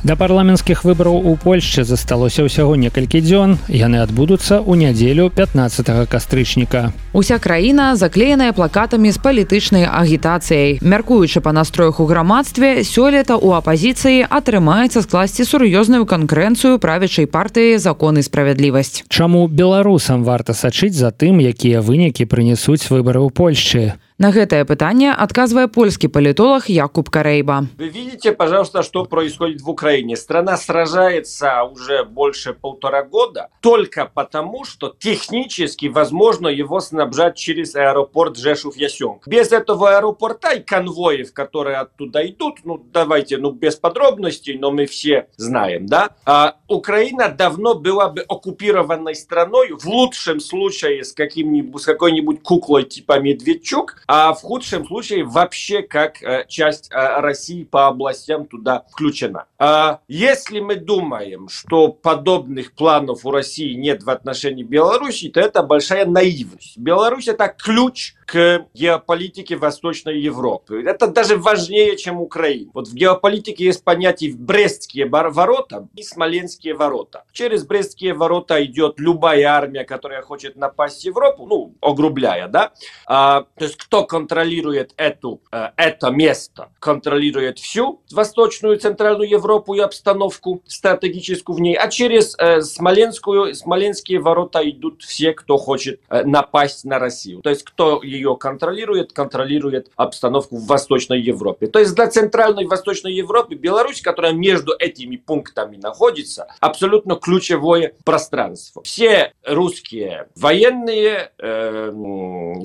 Да 0.03 0.15
парламенцкіх 0.15 0.81
выбараў 0.84 1.13
у 1.29 1.36
Польшчы 1.38 1.84
засталося 1.84 2.41
ўсяго 2.48 2.74
некалькі 2.79 3.22
дзён. 3.22 3.60
Яны 3.67 4.01
адбудуцца 4.01 4.63
ў 4.63 4.74
нядзелю 4.79 5.29
15 5.29 6.10
кастрычніка. 6.10 6.96
Уся 7.13 7.38
краіна 7.38 7.93
заклееная 8.00 8.50
плакатамі 8.55 9.12
з 9.12 9.20
палітычнай 9.22 9.86
агітацыяй. 9.86 10.79
Мяркуючы 10.81 11.43
па 11.43 11.51
настроях 11.51 12.00
у 12.00 12.08
грамадстве, 12.08 12.81
сёлета 12.88 13.36
ў 13.38 13.62
апазіцыі 13.62 14.25
атрымаецца 14.25 15.03
скласці 15.03 15.46
сур'ёзную 15.46 16.08
канкурэнцыю 16.08 16.79
правячай 16.79 17.27
партыі 17.27 17.77
закон 17.77 18.17
і 18.17 18.24
справядлівасць. 18.24 19.03
Чаму 19.05 19.46
беларусам 19.51 20.24
варта 20.24 20.55
сачыць 20.58 20.98
за 20.98 21.12
тым, 21.12 21.43
якія 21.43 21.84
вынікі 21.84 22.25
прынесуць 22.25 22.88
выбары 22.88 23.22
ў 23.22 23.29
Польшчы? 23.29 24.00
На 24.22 24.30
гэтае 24.30 24.66
пытанне 24.70 25.10
адказвае 25.10 25.66
польскі 25.66 26.06
палітолог 26.13 26.70
Якуб 26.70 27.10
Карейба. 27.10 27.66
Вы 27.80 27.90
видите, 27.90 28.32
пожалуйста, 28.32 28.84
что 28.84 29.04
происходит 29.06 29.62
в 29.62 29.70
Украине. 29.70 30.16
Страна 30.16 30.58
сражается 30.58 31.63
уже 31.63 32.04
больше 32.04 32.54
полтора 32.54 33.01
года 33.01 33.50
только 33.62 34.06
потому, 34.06 34.63
что 34.63 34.94
технически 35.00 35.88
возможно 35.88 36.50
его 36.50 36.80
снабжать 36.82 37.36
через 37.36 37.74
аэропорт 37.74 38.38
Жешув-Ясенк. 38.38 39.28
Без 39.28 39.51
этого 39.51 39.98
аэропорта 39.98 40.51
и 40.51 40.60
конвоев, 40.60 41.34
которые 41.34 41.78
оттуда 41.78 42.24
идут, 42.24 42.60
ну 42.63 42.78
давайте, 42.78 43.40
ну 43.40 43.50
без 43.50 43.75
подробностей, 43.75 44.56
но 44.56 44.70
мы 44.70 44.86
все 44.86 45.30
знаем, 45.38 45.88
да, 45.88 46.12
а 46.28 46.58
Украина 46.68 47.28
давно 47.28 47.74
была 47.74 48.10
бы 48.10 48.22
оккупированной 48.22 49.16
страной, 49.16 49.72
в 49.72 49.86
лучшем 49.88 50.40
случае 50.40 51.04
с, 51.04 51.12
каким-нибудь, 51.12 51.82
с 51.82 51.86
какой-нибудь 51.86 52.44
куклой 52.44 52.84
типа 52.84 53.20
Медведчук, 53.20 54.04
а 54.13 54.34
в 54.34 54.41
худшем 54.41 54.86
случае 54.86 55.24
вообще 55.24 55.84
как 55.84 56.22
э, 56.22 56.44
часть 56.50 56.91
э, 56.91 57.22
России 57.22 57.63
по 57.63 57.88
областям 57.88 58.46
туда 58.46 58.84
включена. 58.91 59.46
А 59.58 60.01
если 60.10 60.60
мы 60.60 60.75
думаем, 60.75 61.48
что 61.48 61.88
подобных 61.88 62.74
планов 62.74 63.25
у 63.25 63.32
России 63.32 63.74
нет 63.74 64.03
в 64.03 64.10
отношении 64.10 64.63
Беларуси, 64.63 65.30
то 65.30 65.39
это 65.39 65.63
большая 65.63 66.06
наивность. 66.06 66.77
Беларусь 66.77 67.30
это 67.30 67.48
ключ 67.48 68.15
к 68.31 68.65
геополитике 68.73 69.57
Восточной 69.57 70.17
Европы. 70.21 70.81
Это 70.85 71.07
даже 71.07 71.35
важнее, 71.35 71.97
чем 71.97 72.21
Украина. 72.21 72.71
Вот 72.73 72.88
в 72.88 72.93
геополитике 72.93 73.65
есть 73.65 73.83
понятие 73.83 74.33
Брестские 74.33 75.05
ворота 75.05 75.89
и 75.97 76.01
Смоленские 76.01 76.73
ворота. 76.73 77.25
Через 77.33 77.65
Брестские 77.65 78.13
ворота 78.13 78.63
идет 78.63 79.01
любая 79.01 79.47
армия, 79.47 79.83
которая 79.83 80.21
хочет 80.21 80.55
напасть 80.55 81.01
в 81.01 81.05
Европу, 81.07 81.45
ну, 81.45 81.75
огрубляя, 81.81 82.47
да. 82.47 82.71
А, 83.05 83.47
то 83.57 83.65
есть 83.65 83.75
кто 83.75 84.05
контролирует 84.05 84.93
эту, 84.95 85.41
э, 85.51 85.71
это 85.75 86.09
место, 86.09 86.69
контролирует 86.79 87.59
всю 87.59 88.01
Восточную 88.13 88.77
и 88.77 88.79
Центральную 88.79 89.29
Европу 89.29 89.73
и 89.73 89.81
обстановку 89.81 90.61
стратегическую 90.67 91.57
в 91.57 91.59
ней, 91.59 91.75
а 91.75 91.89
через 91.89 92.35
э, 92.38 92.61
Смоленскую, 92.61 93.53
Смоленские 93.55 94.19
ворота 94.19 94.61
идут 94.69 95.01
все, 95.01 95.33
кто 95.33 95.57
хочет 95.57 96.00
э, 96.07 96.23
напасть 96.23 96.85
на 96.85 96.97
Россию. 96.97 97.41
То 97.41 97.50
есть 97.50 97.63
кто 97.63 98.00
ее 98.22 98.38
контролирует, 98.38 99.13
контролирует 99.13 99.92
обстановку 99.96 100.58
в 100.58 100.68
Восточной 100.68 101.20
Европе. 101.20 101.68
То 101.68 101.80
есть 101.80 101.96
для 101.96 102.08
Центральной 102.08 102.63
и 102.63 102.68
Восточной 102.68 103.13
Европы 103.13 103.56
Беларусь, 103.56 104.01
которая 104.01 104.34
между 104.34 104.74
этими 104.78 105.18
пунктами 105.18 105.78
находится, 105.78 106.48
абсолютно 106.60 107.16
ключевое 107.16 107.94
пространство. 108.06 108.84
Все 108.84 109.34
русские 109.46 110.28
военные, 110.36 111.32
э, 111.38 111.92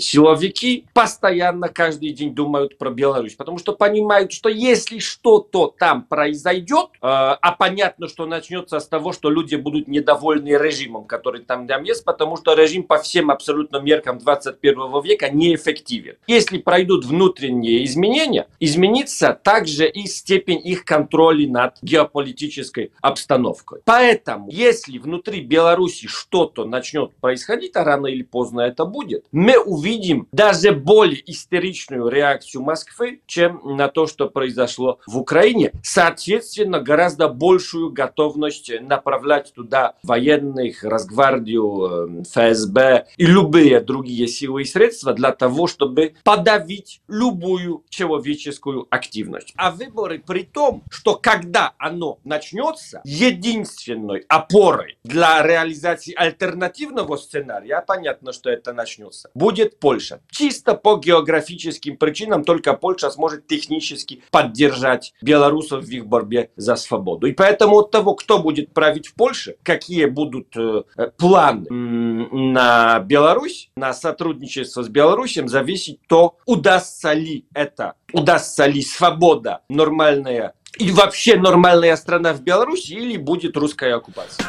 силовики 0.00 0.86
постоянно 0.92 1.68
каждый 1.68 2.10
день 2.10 2.34
думают 2.34 2.78
про 2.78 2.90
Беларусь, 2.90 3.34
потому 3.34 3.58
что 3.58 3.72
понимают, 3.72 4.32
что 4.32 4.48
если 4.48 4.98
что-то 4.98 5.74
там 5.78 6.02
произойдет, 6.02 6.90
э, 6.94 6.98
а 7.00 7.52
понятно, 7.52 8.08
что 8.08 8.26
начнется 8.26 8.78
с 8.80 8.86
того, 8.86 9.12
что 9.12 9.30
люди 9.30 9.56
будут 9.56 9.88
недовольны 9.88 10.48
режимом, 10.48 11.04
который 11.04 11.42
там, 11.42 11.66
там 11.66 11.82
есть, 11.84 12.04
потому 12.04 12.36
что 12.36 12.54
режим 12.54 12.82
по 12.82 12.98
всем 12.98 13.30
абсолютно 13.30 13.78
меркам 13.78 14.18
21 14.18 15.00
века 15.02 15.28
не 15.30 15.45
неэффективен. 15.46 16.16
Если 16.26 16.58
пройдут 16.58 17.04
внутренние 17.04 17.84
изменения, 17.84 18.48
изменится 18.60 19.32
также 19.32 19.88
и 19.88 20.06
степень 20.06 20.60
их 20.64 20.84
контроля 20.84 21.48
над 21.48 21.76
геополитической 21.82 22.92
обстановкой. 23.00 23.80
Поэтому, 23.84 24.48
если 24.50 24.98
внутри 24.98 25.40
Беларуси 25.40 26.06
что-то 26.06 26.64
начнет 26.64 27.14
происходить, 27.16 27.76
а 27.76 27.84
рано 27.84 28.06
или 28.06 28.22
поздно 28.22 28.62
это 28.62 28.84
будет, 28.84 29.24
мы 29.32 29.58
увидим 29.58 30.28
даже 30.32 30.72
более 30.72 31.22
истеричную 31.30 32.08
реакцию 32.08 32.62
Москвы, 32.62 33.20
чем 33.26 33.60
на 33.64 33.88
то, 33.88 34.06
что 34.06 34.28
произошло 34.28 34.98
в 35.06 35.18
Украине. 35.18 35.72
Соответственно, 35.82 36.80
гораздо 36.80 37.28
большую 37.28 37.90
готовность 37.90 38.70
направлять 38.80 39.52
туда 39.54 39.94
военных, 40.02 40.82
Росгвардию, 40.82 42.22
э, 42.22 42.22
ФСБ 42.22 43.06
и 43.16 43.26
любые 43.26 43.80
другие 43.80 44.26
силы 44.28 44.62
и 44.62 44.64
средства 44.64 45.12
для 45.12 45.25
того, 45.32 45.66
чтобы 45.66 46.14
подавить 46.24 47.00
любую 47.08 47.84
человеческую 47.88 48.86
активность. 48.90 49.52
А 49.56 49.70
выборы 49.70 50.22
при 50.26 50.42
том, 50.42 50.82
что 50.90 51.14
когда 51.16 51.74
оно 51.78 52.18
начнется, 52.24 53.00
единственной 53.04 54.24
опорой 54.28 54.98
для 55.04 55.42
реализации 55.42 56.14
альтернативного 56.14 57.16
сценария, 57.16 57.82
понятно, 57.86 58.32
что 58.32 58.50
это 58.50 58.72
начнется, 58.72 59.30
будет 59.34 59.78
Польша. 59.78 60.20
Чисто 60.30 60.74
по 60.74 60.96
географическим 60.96 61.96
причинам 61.96 62.44
только 62.44 62.74
Польша 62.74 63.10
сможет 63.10 63.46
технически 63.46 64.22
поддержать 64.30 65.14
белорусов 65.22 65.84
в 65.84 65.90
их 65.90 66.06
борьбе 66.06 66.50
за 66.56 66.76
свободу. 66.76 67.26
И 67.26 67.32
поэтому 67.32 67.78
от 67.78 67.90
того, 67.90 68.14
кто 68.14 68.38
будет 68.38 68.72
править 68.72 69.08
в 69.08 69.14
Польше, 69.14 69.56
какие 69.62 70.06
будут 70.06 70.56
э, 70.56 70.82
планы 71.16 71.66
на 71.70 73.00
Беларусь, 73.00 73.70
на 73.76 73.92
сотрудничество 73.92 74.82
с 74.82 74.88
Беларусью, 74.88 75.15
Белоруссиям 75.16 75.48
зависит 75.48 75.98
то, 76.08 76.36
удастся 76.44 77.14
ли 77.14 77.46
это, 77.54 77.94
удастся 78.12 78.66
ли 78.66 78.82
свобода 78.82 79.60
нормальная 79.70 80.52
и 80.78 80.90
вообще 80.90 81.36
нормальная 81.38 81.96
страна 81.96 82.34
в 82.34 82.42
Беларуси 82.42 82.92
или 82.92 83.16
будет 83.16 83.56
русская 83.56 83.96
оккупация. 83.96 84.44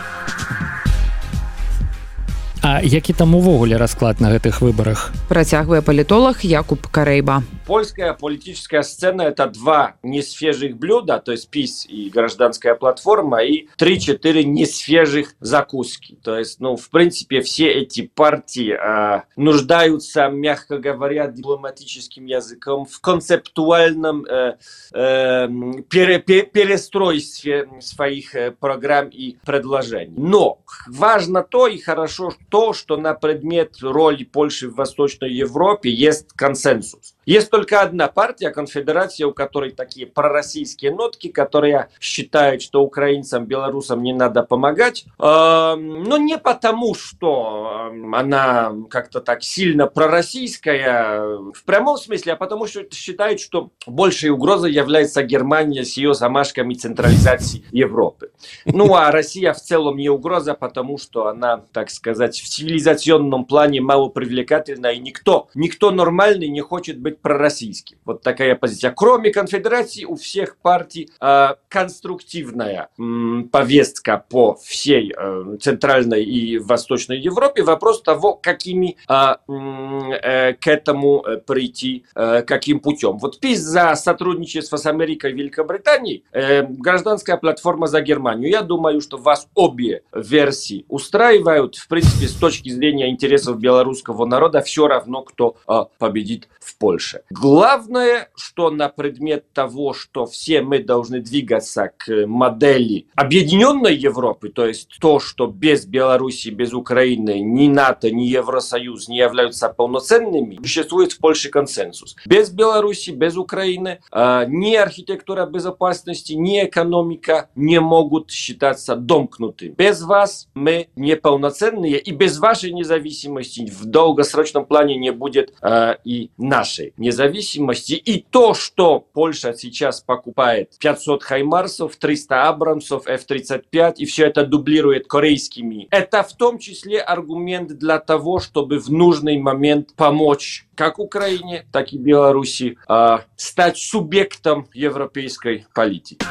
А 2.62 2.82
які 2.84 3.14
там 3.14 3.36
увогуле 3.36 3.78
расклад 3.78 4.20
на 4.20 4.30
гэтых 4.30 4.60
выбарах? 4.60 5.12
Працягвае 5.30 5.82
палітолог 5.82 6.44
Якуб 6.44 6.88
карейба 6.88 7.44
польская 7.68 8.14
политическая 8.14 8.82
сцена 8.82 9.24
это 9.24 9.48
два 9.48 9.96
несвежих 10.02 10.78
блюда 10.78 11.20
то 11.20 11.34
есть 11.34 11.50
пис 11.50 11.86
и 11.86 12.10
гражданская 12.10 12.76
платформа 12.76 13.44
и 13.44 13.68
3-4 13.78 14.44
несвежих 14.44 15.36
закуски 15.42 16.18
то 16.24 16.38
есть 16.38 16.62
ну 16.62 16.78
в 16.78 16.90
принципе 16.90 17.42
все 17.42 17.68
эти 17.68 18.08
партии 18.08 18.72
э, 18.72 19.24
нуждаются 19.36 20.30
мягко 20.30 20.78
говоря 20.78 21.28
дипломатическим 21.28 22.26
языком 22.26 22.86
в 22.86 23.02
концептуальном 23.02 24.26
э, 24.26 24.56
э, 24.94 25.48
пере, 25.90 26.20
перестройстве 26.20 27.70
своих 27.82 28.34
э, 28.34 28.52
программ 28.52 29.10
и 29.10 29.36
предложений 29.46 30.16
но 30.16 30.60
важно 30.88 31.44
то 31.44 31.68
и 31.68 31.78
хорошо 31.78 32.32
то, 32.50 32.72
что 32.72 32.96
на 32.96 33.14
предмет 33.14 33.82
роли 33.82 34.24
Польши 34.24 34.70
в 34.70 34.76
Восточной 34.76 35.34
Европе 35.34 35.90
есть 35.90 36.32
консенсус. 36.34 37.17
Есть 37.28 37.52
только 37.52 37.82
одна 37.82 38.08
партия, 38.08 38.52
конфедерация, 38.52 39.28
у 39.28 39.34
которой 39.34 39.72
такие 39.72 40.08
пророссийские 40.08 40.96
нотки, 40.96 41.28
которые 41.28 41.90
считают, 42.00 42.62
что 42.62 42.82
украинцам, 42.82 43.46
белорусам 43.46 44.02
не 44.02 44.14
надо 44.14 44.44
помогать. 44.44 45.04
Эм, 45.20 46.04
но 46.04 46.16
не 46.16 46.38
потому, 46.38 46.96
что 46.96 47.90
эм, 47.92 48.16
она 48.16 48.74
как-то 48.90 49.20
так 49.20 49.44
сильно 49.44 49.88
пророссийская 49.88 51.52
в 51.54 51.66
прямом 51.66 51.98
смысле, 51.98 52.32
а 52.32 52.36
потому 52.38 52.66
что 52.66 52.86
считают, 52.94 53.42
что 53.42 53.72
большей 53.86 54.30
угрозой 54.30 54.72
является 54.72 55.22
Германия 55.22 55.84
с 55.84 55.98
ее 55.98 56.14
замашками 56.14 56.76
централизации 56.76 57.66
Европы. 57.74 58.32
Ну 58.64 58.96
а 58.96 59.12
Россия 59.12 59.52
в 59.52 59.62
целом 59.62 59.98
не 59.98 60.08
угроза, 60.08 60.54
потому 60.54 60.98
что 60.98 61.28
она, 61.28 61.66
так 61.74 61.90
сказать, 61.90 62.40
в 62.40 62.48
цивилизационном 62.48 63.44
плане 63.44 63.82
мало 63.82 64.08
привлекательна, 64.08 64.88
и 64.88 65.00
никто, 65.00 65.50
никто 65.56 65.92
нормальный 65.92 66.48
не 66.48 66.62
хочет 66.62 66.98
быть 67.02 67.17
пророссийским. 67.22 67.98
Вот 68.06 68.22
такая 68.22 68.56
позиция. 68.56 68.92
Кроме 68.92 69.32
конфедерации, 69.32 70.06
у 70.06 70.16
всех 70.16 70.58
партий 70.58 71.10
э, 71.20 71.50
конструктивная 71.70 72.90
м, 73.00 73.50
повестка 73.52 74.24
по 74.30 74.56
всей 74.56 75.14
э, 75.18 75.58
Центральной 75.62 76.24
и 76.24 76.58
Восточной 76.58 77.20
Европе. 77.20 77.64
Вопрос 77.64 78.02
того, 78.02 78.34
какими 78.36 78.98
э, 79.10 79.36
э, 79.48 80.54
к 80.54 80.68
этому 80.68 81.24
прийти, 81.46 82.04
э, 82.16 82.42
каким 82.44 82.80
путем. 82.80 83.18
Вот 83.18 83.40
ПИС 83.40 83.60
за 83.60 83.96
сотрудничество 83.96 84.78
с 84.78 84.86
Америкой 84.86 85.32
и 85.32 85.36
Великобританией, 85.36 86.24
э, 86.32 86.64
гражданская 86.64 87.38
платформа 87.38 87.88
за 87.88 88.02
Германию. 88.02 88.50
Я 88.50 88.62
думаю, 88.62 89.02
что 89.02 89.18
вас 89.18 89.48
обе 89.56 90.04
версии 90.14 90.86
устраивают. 90.88 91.76
В 91.76 91.88
принципе, 91.88 92.28
с 92.28 92.34
точки 92.34 92.70
зрения 92.70 93.10
интересов 93.10 93.60
белорусского 93.60 94.26
народа, 94.26 94.62
все 94.62 94.88
равно, 94.88 95.22
кто 95.22 95.56
э, 95.68 95.86
победит 95.98 96.48
в 96.60 96.78
Польше. 96.78 97.07
Главное, 97.30 98.30
что 98.36 98.70
на 98.70 98.90
предмет 98.90 99.52
того, 99.54 99.94
что 99.94 100.26
все 100.26 100.62
мы 100.62 100.80
должны 100.80 101.22
двигаться 101.22 101.92
к 101.98 102.26
модели 102.28 103.08
объединенной 103.16 103.96
Европы, 103.96 104.50
то 104.50 104.66
есть 104.66 104.98
то, 105.00 105.20
что 105.20 105.48
без 105.48 105.86
Беларуси, 105.86 106.50
без 106.50 106.74
Украины 106.74 107.40
ни 107.40 107.68
НАТО, 107.68 108.12
ни 108.12 108.24
Евросоюз 108.24 109.08
не 109.08 109.18
являются 109.18 109.70
полноценными, 109.70 110.58
существует 110.58 111.14
в 111.14 111.20
Польше 111.20 111.50
консенсус. 111.50 112.16
Без 112.26 112.50
Беларуси, 112.50 113.12
без 113.12 113.38
Украины 113.38 114.00
э, 114.12 114.46
ни 114.48 114.76
архитектура 114.76 115.46
безопасности, 115.46 116.34
ни 116.34 116.64
экономика 116.64 117.50
не 117.56 117.80
могут 117.80 118.32
считаться 118.32 118.96
домкнутыми. 118.96 119.76
Без 119.78 120.02
вас 120.02 120.48
мы 120.54 120.90
неполноценные, 120.96 122.00
и 122.00 122.12
без 122.12 122.40
вашей 122.40 122.72
независимости 122.72 123.70
в 123.70 123.86
долгосрочном 123.86 124.66
плане 124.66 124.98
не 124.98 125.12
будет 125.12 125.54
э, 125.62 125.96
и 126.04 126.32
нашей 126.38 126.94
независимости. 126.98 127.94
И 127.94 128.22
то, 128.30 128.54
что 128.54 129.00
Польша 129.00 129.54
сейчас 129.54 130.02
покупает 130.02 130.78
500 130.80 131.24
Хаймарсов, 131.24 131.96
300 131.96 132.48
Абрамсов, 132.50 133.08
F-35, 133.08 133.96
и 133.98 134.06
все 134.06 134.26
это 134.26 134.46
дублирует 134.46 135.08
корейскими, 135.08 135.88
это 135.92 136.24
в 136.24 136.34
том 136.34 136.60
числе 136.60 137.00
аргумент 137.00 137.78
для 137.78 138.00
того, 138.00 138.40
чтобы 138.40 138.80
в 138.80 138.90
нужный 138.90 139.38
момент 139.38 139.94
помочь 139.96 140.68
как 140.76 141.00
Украине, 141.00 141.66
так 141.72 141.94
и 141.94 141.98
Беларуси 141.98 142.78
э, 142.88 143.18
стать 143.36 143.78
субъектом 143.78 144.68
европейской 144.74 145.66
политики. 145.74 146.26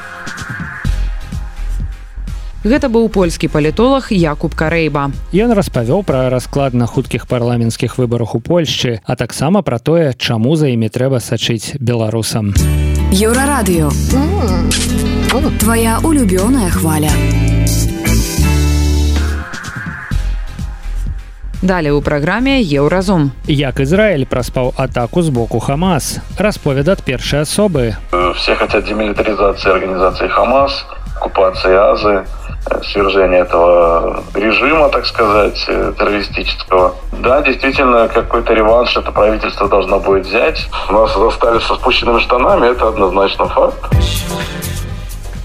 Гэта 2.67 2.91
быў 2.91 3.07
польскі 3.15 3.47
палітолог 3.47 4.11
Якуб 4.11 4.51
Карэйба. 4.59 5.15
Ён 5.31 5.55
распавёў 5.55 6.03
пра 6.03 6.27
расклад 6.35 6.75
на 6.75 6.91
хуткіх 6.91 7.31
парламенцкіх 7.31 7.95
выбарах 7.95 8.35
у 8.35 8.41
Польшчы, 8.43 8.99
а 9.07 9.15
таксама 9.15 9.63
пра 9.63 9.79
тое, 9.79 10.19
чаму 10.19 10.57
за 10.59 10.75
імі 10.75 10.91
трэба 10.91 11.23
сачыць 11.23 11.79
беларусам. 11.79 12.59
Еўрарадыё. 13.15 13.87
Твая 15.63 16.03
улюбёная 16.03 16.67
хваля. 16.75 17.15
Далее 21.63 21.95
у 21.95 22.03
праграме 22.03 22.59
еўразум. 22.63 23.31
Як 23.47 23.79
Ізраиль 23.79 24.27
праспаў 24.27 24.75
атаку 24.75 25.23
з 25.23 25.31
боку 25.31 25.61
Хамас. 25.61 26.19
Расповед 26.37 26.89
ад 26.89 26.99
першай 27.07 27.47
асобы. 27.47 27.95
Все 28.35 28.57
хотят 28.57 28.85
демилитаризации 28.91 29.71
организации 29.71 30.27
Хамас, 30.27 30.85
оккупации 31.15 31.75
Азы, 31.75 32.27
свержения 32.92 33.42
этого 33.42 34.24
режима, 34.34 34.90
так 34.90 35.06
сказать, 35.06 35.66
террористического. 35.66 36.96
Да, 37.12 37.42
действительно, 37.42 38.08
какой-то 38.08 38.54
реванш 38.54 38.98
это 38.98 39.12
правительство 39.12 39.68
должно 39.68 40.00
будет 40.00 40.26
взять. 40.26 40.68
Нас 40.90 41.14
застали 41.14 41.60
со 41.60 41.76
спущенными 41.76 42.20
штанами, 42.20 42.72
это 42.72 42.88
однозначно 42.88 43.48
факт. 43.48 43.78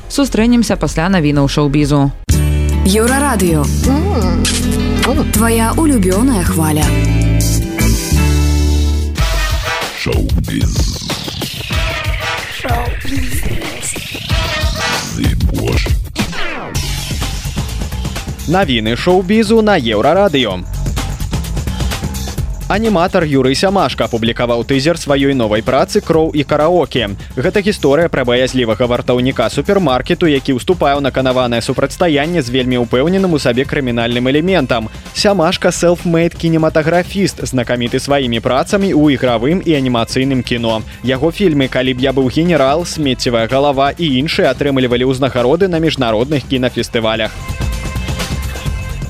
Сустрэнемся 0.08 0.76
пасля 0.76 1.08
навінаў 1.08 1.48
шоу-бізу. 1.48 2.10
Еўрарадыё. 2.86 3.64
Твая 5.34 5.72
улюбёная 5.76 6.44
хваля. 6.44 6.84
Шоу-біз. 10.00 10.96
Навіны 18.51 18.97
шоу-бізу 18.99 19.61
на 19.63 19.79
еўрарадыё. 19.79 20.59
Аніматар 22.67 23.23
Юрый 23.23 23.55
Сямашка 23.55 24.11
апублікаваў 24.11 24.65
тызер 24.67 24.99
сваёй 24.99 25.31
новай 25.31 25.63
працы 25.63 26.03
кроў 26.03 26.35
і 26.35 26.43
караоке. 26.43 27.15
Гэта 27.39 27.63
гісторыя 27.63 28.11
пра 28.11 28.25
баязлівага 28.27 28.91
вартаўніка 28.91 29.47
супермаркету, 29.47 30.27
які 30.27 30.59
ўступае 30.59 30.99
ў 30.99 31.01
наканаванае 31.03 31.61
супрацьстаянне 31.63 32.43
з 32.43 32.51
вельмі 32.51 32.83
ўпэўненым 32.83 33.31
у 33.31 33.39
сабе 33.39 33.63
крымінальным 33.63 34.27
элементам. 34.27 34.91
Сямашка 35.15 35.71
селфмейт 35.71 36.35
кінематаграфіст, 36.35 37.47
знакаміты 37.47 38.03
сваімі 38.03 38.43
працамі 38.43 38.91
ў 38.91 39.15
ігравым 39.15 39.63
і 39.63 39.79
анімацыйным 39.79 40.43
кіно. 40.43 40.83
Яго 41.07 41.31
фільмы, 41.31 41.71
калі 41.71 41.95
б 41.95 42.03
я 42.03 42.11
быў 42.11 42.27
генерал, 42.27 42.83
смеццевая 42.83 43.47
галава 43.47 43.95
і 43.95 44.11
іншыя 44.19 44.51
атрымлівалі 44.51 45.07
ўзнагароды 45.07 45.71
на 45.71 45.79
міжнародных 45.79 46.43
кінафестывалях. 46.51 47.31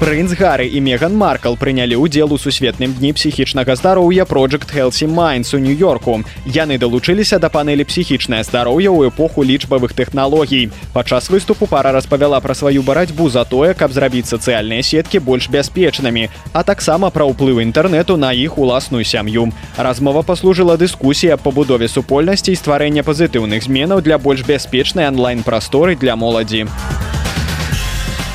Прынц 0.01 0.37
Гары 0.37 0.67
і 0.69 0.81
Меган 0.85 1.17
Маркл 1.17 1.55
прынялі 1.57 1.97
ўдзел 1.97 2.29
у 2.29 2.37
сусветным 2.37 2.93
дні 2.93 3.17
псіхічнага 3.17 3.73
здароўя 3.81 4.29
Project 4.29 4.69
Healthy 4.69 5.09
Minds 5.09 5.57
у 5.57 5.59
нью-йорку. 5.59 6.21
Яны 6.45 6.77
далучыліся 6.77 7.41
да 7.41 7.49
панелі 7.49 7.89
псіхічнае 7.89 8.45
здароўе 8.45 8.93
ў 8.93 9.09
эпоху 9.09 9.41
лічбавых 9.41 9.97
тэхналогій. 9.97 10.69
Падчас 10.93 11.33
выступу 11.33 11.65
пара 11.65 11.97
распавяла 11.97 12.41
пра 12.45 12.53
сваю 12.53 12.85
барацьбу 12.85 13.31
за 13.33 13.49
тое, 13.49 13.73
каб 13.73 13.97
зрабіць 13.97 14.29
сацыяльныя 14.29 14.85
сеткі 14.85 15.17
больш 15.19 15.49
бяспечнымі, 15.49 16.29
а 16.53 16.61
таксама 16.61 17.09
пра 17.09 17.25
ўплыў 17.25 17.65
інтэрнэту 17.65 18.21
на 18.21 18.37
іх 18.37 18.61
уласную 18.61 19.01
сям'ю. 19.01 19.49
Размова 19.81 20.21
паслужыла 20.21 20.77
дыскусія 20.77 21.41
аб 21.41 21.49
пабудове 21.49 21.89
супольнасці 21.89 22.53
і 22.53 22.61
стварэння 22.61 23.01
пазітыўных 23.01 23.65
зменаў 23.65 24.05
для 24.05 24.21
больш 24.21 24.45
бяспечнай 24.45 25.09
онлайн-прасторы 25.09 25.97
для 25.97 26.21
моладзі. 26.21 26.69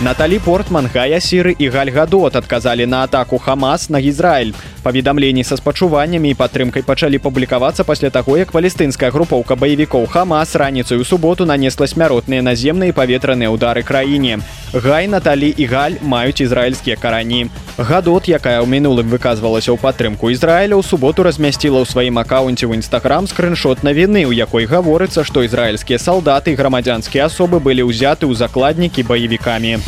Наталі 0.01 0.39
Портман, 0.39 0.89
Гая 0.93 1.19
Сіры 1.21 1.56
і 1.60 1.69
Гальгадот 1.69 2.36
адказалі 2.36 2.86
на 2.86 3.04
атаку 3.04 3.38
Хамас 3.38 3.89
на 3.89 3.99
Ізраіль. 3.99 4.54
Паведамленні 4.86 5.43
са 5.43 5.58
спачуваннямі 5.58 6.32
і 6.32 6.38
падтрымкай 6.38 6.82
пачалі 6.82 7.17
публікавацца 7.21 7.84
пасля 7.84 8.10
таго, 8.10 8.38
як 8.38 8.51
палестынская 8.51 9.12
групоўка 9.12 9.56
баевікоў 9.56 10.08
Хамас 10.10 10.56
раніцаю 10.56 11.01
ў 11.01 11.06
суботу 11.06 11.45
нанесла 11.45 11.86
смяротныя 11.86 12.41
наземныя 12.41 12.93
паветраныя 12.93 13.54
ўдары 13.54 13.84
краіне. 13.86 14.41
Гай, 14.73 15.08
Наталі 15.08 15.54
і 15.58 15.65
Галь 15.65 15.99
маюць 16.01 16.41
ізраільскія 16.41 16.95
карані. 16.95 17.51
Гадот, 17.77 18.25
якая 18.25 18.63
ў 18.63 18.67
мінулым 18.67 19.12
выказвалася 19.12 19.71
ў 19.71 19.77
падтрымку 19.77 20.32
Ізраіля, 20.32 20.75
у 20.80 20.84
суботу 20.84 21.23
размясціла 21.23 21.84
ў 21.84 21.86
сваім 21.86 22.17
акаунце 22.17 22.65
ў 22.65 22.80
нстаграм 22.82 23.27
скрыншот 23.27 23.84
навіны, 23.84 24.25
у 24.25 24.34
якой 24.34 24.65
гаворыцца, 24.65 25.21
што 25.27 25.43
ізраільскія 25.43 25.99
салдаты 25.99 26.56
і 26.56 26.60
грамадзянскія 26.60 27.30
асобы 27.30 27.60
былі 27.60 27.86
ўзяты 27.86 28.25
ў 28.25 28.34
закладнікі 28.34 29.06
баевікамі. 29.06 29.84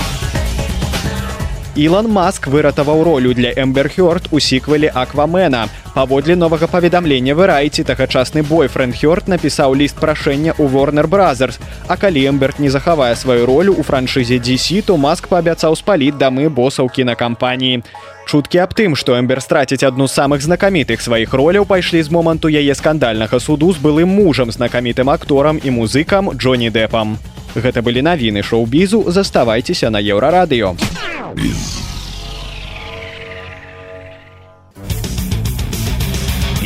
Ілон 1.78 2.06
Маск 2.06 2.48
выратаваў 2.48 3.02
ролю 3.04 3.34
для 3.34 3.50
Эмберхёрд 3.50 4.28
у 4.30 4.40
сіквеле 4.40 4.92
Аквамена. 4.94 5.70
Паводле 5.96 6.36
новага 6.36 6.68
паведамлення 6.68 7.34
вырайце 7.34 7.82
тагачасны 7.82 8.44
бойфренд 8.46 8.94
Хёрд 8.94 9.26
напісаў 9.26 9.74
ліст 9.74 9.98
прашэння 9.98 10.54
ў 10.54 10.70
Warner 10.70 11.10
Brothers. 11.10 11.58
А 11.88 11.98
калі 11.98 12.30
Эмберт 12.30 12.60
не 12.60 12.70
захавае 12.70 13.16
сваю 13.16 13.50
ролю 13.50 13.74
ў 13.74 13.82
франшызе 13.82 14.38
DC, 14.38 14.86
то 14.86 14.98
Маск 14.98 15.28
паабяцаў 15.34 15.74
спаліць 15.74 16.14
дамы 16.14 16.46
босаў 16.50 16.94
кінакампаніі. 16.94 17.82
Чуткі 18.30 18.62
аб 18.62 18.78
тым, 18.78 18.94
што 18.94 19.18
Эмбер 19.18 19.42
страціць 19.42 19.82
адну 19.82 20.06
з 20.06 20.14
самых 20.14 20.46
знакамітых 20.46 21.02
сваіх 21.02 21.34
роляў 21.34 21.66
пайшлі 21.66 22.06
з 22.06 22.14
моманту 22.14 22.54
яе 22.54 22.78
скандальнага 22.78 23.42
суду 23.42 23.74
з 23.74 23.82
былым 23.82 24.14
мужам 24.14 24.54
знакамітым 24.54 25.10
акторам 25.10 25.58
і 25.58 25.74
музыкам 25.74 26.38
Джоні 26.38 26.70
Дэпам. 26.70 27.18
Гэта 27.55 27.83
былі 27.83 28.03
навіны 28.03 28.43
шоу-бізу, 28.43 29.05
заставайцеся 29.09 29.91
на 29.91 30.01
еўрарадыё. 30.03 30.77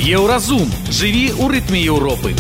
Еўразум 0.03 0.67
жыві 0.91 1.31
ў 1.39 1.47
рытме 1.47 1.79
Еўропы. 1.79 2.35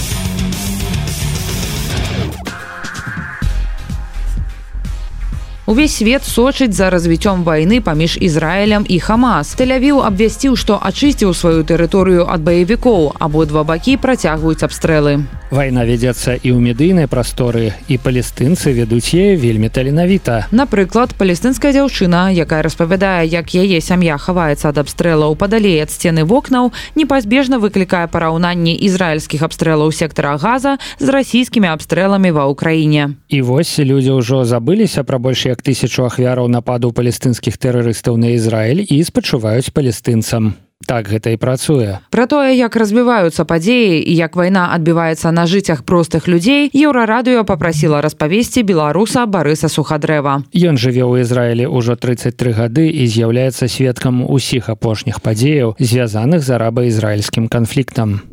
Увесь 5.64 5.94
свет 5.94 6.24
сочыць 6.26 6.74
за 6.74 6.90
развіццём 6.90 7.44
вайны 7.46 7.81
паміж 7.81 8.18
Ізраілем 8.20 8.85
і 8.88 8.98
Хамас. 8.98 9.55
Тэлявіў 9.55 10.02
абвясціў, 10.02 10.59
што 10.59 10.76
ачысціў 10.83 11.31
сваю 11.33 11.62
тэрыторыю 11.62 12.26
ад 12.26 12.42
баевікоў, 12.42 13.14
абодва 13.16 13.62
бакі 13.62 13.96
працягваюць 13.96 14.66
абстрэлы. 14.66 15.22
Вайна 15.51 15.88
вядзецца 15.88 16.36
і 16.43 16.51
ў 16.51 16.60
медыйнай 16.60 17.07
прасторы 17.07 17.71
і 17.88 17.95
палестынцы 17.95 18.75
вядуць 18.75 19.15
яе 19.15 19.39
вельмі 19.39 19.71
таленавіта. 19.71 20.51
Напрыклад, 20.51 21.15
палестынская 21.15 21.71
дзяўчына, 21.71 22.36
якая 22.36 22.60
распавядае, 22.67 23.23
як 23.31 23.55
яе 23.55 23.79
сям'я 23.79 24.19
хаваецца 24.19 24.75
ад 24.75 24.83
абстрэлаў 24.83 25.39
падалей 25.39 25.79
ад 25.79 25.88
сцены 25.88 26.27
вокнаў, 26.27 26.75
непазбежна 26.99 27.63
выклікае 27.63 28.12
параўнанні 28.12 28.75
ізраільскіх 28.75 29.47
абстрэлаў 29.47 29.95
сектара 29.95 30.36
газа 30.36 30.75
з 30.99 31.07
расійскімі 31.15 31.71
абстрэламі 31.71 32.36
ва 32.36 32.51
ўкраіне. 32.51 33.15
І 33.31 33.39
вось 33.47 33.79
людзі 33.79 34.19
ўжо 34.19 34.43
забыліся 34.43 35.07
пра 35.07 35.15
больш 35.15 35.47
як 35.47 35.63
тысячу 35.63 36.03
ахвяраў 36.03 36.51
нападу 36.51 36.91
палестынскіх 36.91 37.55
тэрарыстаў 37.55 38.19
на 38.19 38.36
Ізраіль 38.36 38.83
і 38.83 38.99
спачуваюць 39.07 39.71
палестынцам. 39.71 40.61
Так 40.88 41.10
гэта 41.12 41.36
і 41.36 41.38
працуе. 41.38 41.99
Пра 42.15 42.25
тое, 42.31 42.55
як 42.55 42.75
развіваюцца 42.79 43.43
падзеі 43.43 43.99
і 43.99 44.13
як 44.15 44.39
вайна 44.39 44.71
адбіваецца 44.71 45.36
на 45.36 45.43
жыццях 45.43 45.83
простых 45.83 46.31
людзей, 46.31 46.71
еўрарадыё 46.71 47.43
попрасіла 47.43 47.99
распавесці 47.99 48.63
беларуса 48.63 49.25
Барыса 49.27 49.67
Сухадрэва. 49.67 50.47
Ён 50.55 50.79
жыве 50.79 51.03
ў 51.03 51.27
Ізраілі 51.27 51.67
ўжо 51.67 51.99
33 51.99 52.55
гады 52.55 52.88
і 52.88 53.03
з'яўляецца 53.03 53.67
сведкам 53.67 54.23
усіх 54.23 54.71
апошніх 54.71 55.19
падзеяў, 55.19 55.75
звязаных 55.75 56.39
з 56.39 56.55
араба-ізраільскім 56.55 57.51
канфліктам. 57.51 58.30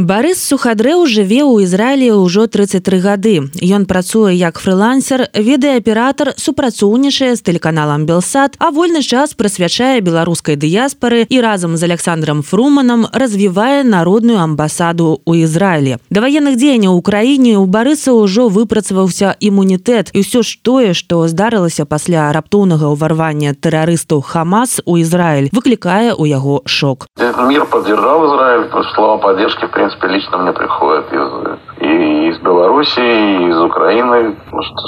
Барыс 0.00 0.40
Сухадрэў 0.40 1.04
жыве 1.04 1.44
ў 1.44 1.68
Ізраілі 1.68 2.24
ўжо 2.24 2.48
33 2.48 3.04
гады. 3.04 3.52
Ён 3.60 3.84
працуе 3.84 4.32
як 4.32 4.56
фрылансер, 4.56 5.28
відэааператар, 5.36 6.32
супрацоўнічае 6.40 7.36
з 7.36 7.44
тэлеканалам 7.44 8.08
Белсад, 8.08 8.56
а 8.56 8.72
вольны 8.72 9.04
час 9.04 9.36
прысвячае 9.36 10.00
беларускай 10.00 10.56
дыяспары 10.56 11.28
і 11.28 11.36
разам 11.44 11.76
з 11.76 11.84
Александром 11.84 12.40
Фруманам 12.40 13.12
развівае 13.12 13.84
народную 13.84 14.40
амбасаду 14.40 15.20
ў 15.28 15.44
Ізраілі. 15.44 16.00
Да 16.08 16.24
ваенных 16.24 16.56
дзеянняў 16.56 16.96
у 16.96 17.04
краіне 17.04 17.60
у 17.60 17.68
Барыса 17.68 18.16
ўжо 18.16 18.48
выпрацаваўся 18.48 19.36
імунітэт 19.36 20.16
і 20.16 20.24
ўсё 20.24 20.40
ж 20.40 20.64
тое, 20.64 20.96
што 20.96 21.28
здарылася 21.28 21.84
пасля 21.84 22.32
раптоўнага 22.32 22.88
ўварвання 22.96 23.52
тэрарыстаў 23.52 24.24
Хамас 24.24 24.80
у 24.88 24.96
Ізраіль, 24.96 25.52
выклікае 25.52 26.16
ў 26.16 26.24
яго 26.32 26.64
шок. 26.64 27.04
Мир 27.20 27.68
поддержал 27.68 28.24
Израиль, 28.32 28.64
слова 28.96 29.20
поддержки, 29.20 29.68
в 29.68 29.83
принципе, 29.84 30.08
лично 30.08 30.38
мне 30.38 30.52
приходят 30.52 31.12
из 31.12 31.58
и 31.80 31.86
и 31.90 32.28
из 32.30 32.38
Беларуси, 32.38 33.00
и 33.00 33.48
из 33.50 33.58
Украины. 33.58 34.36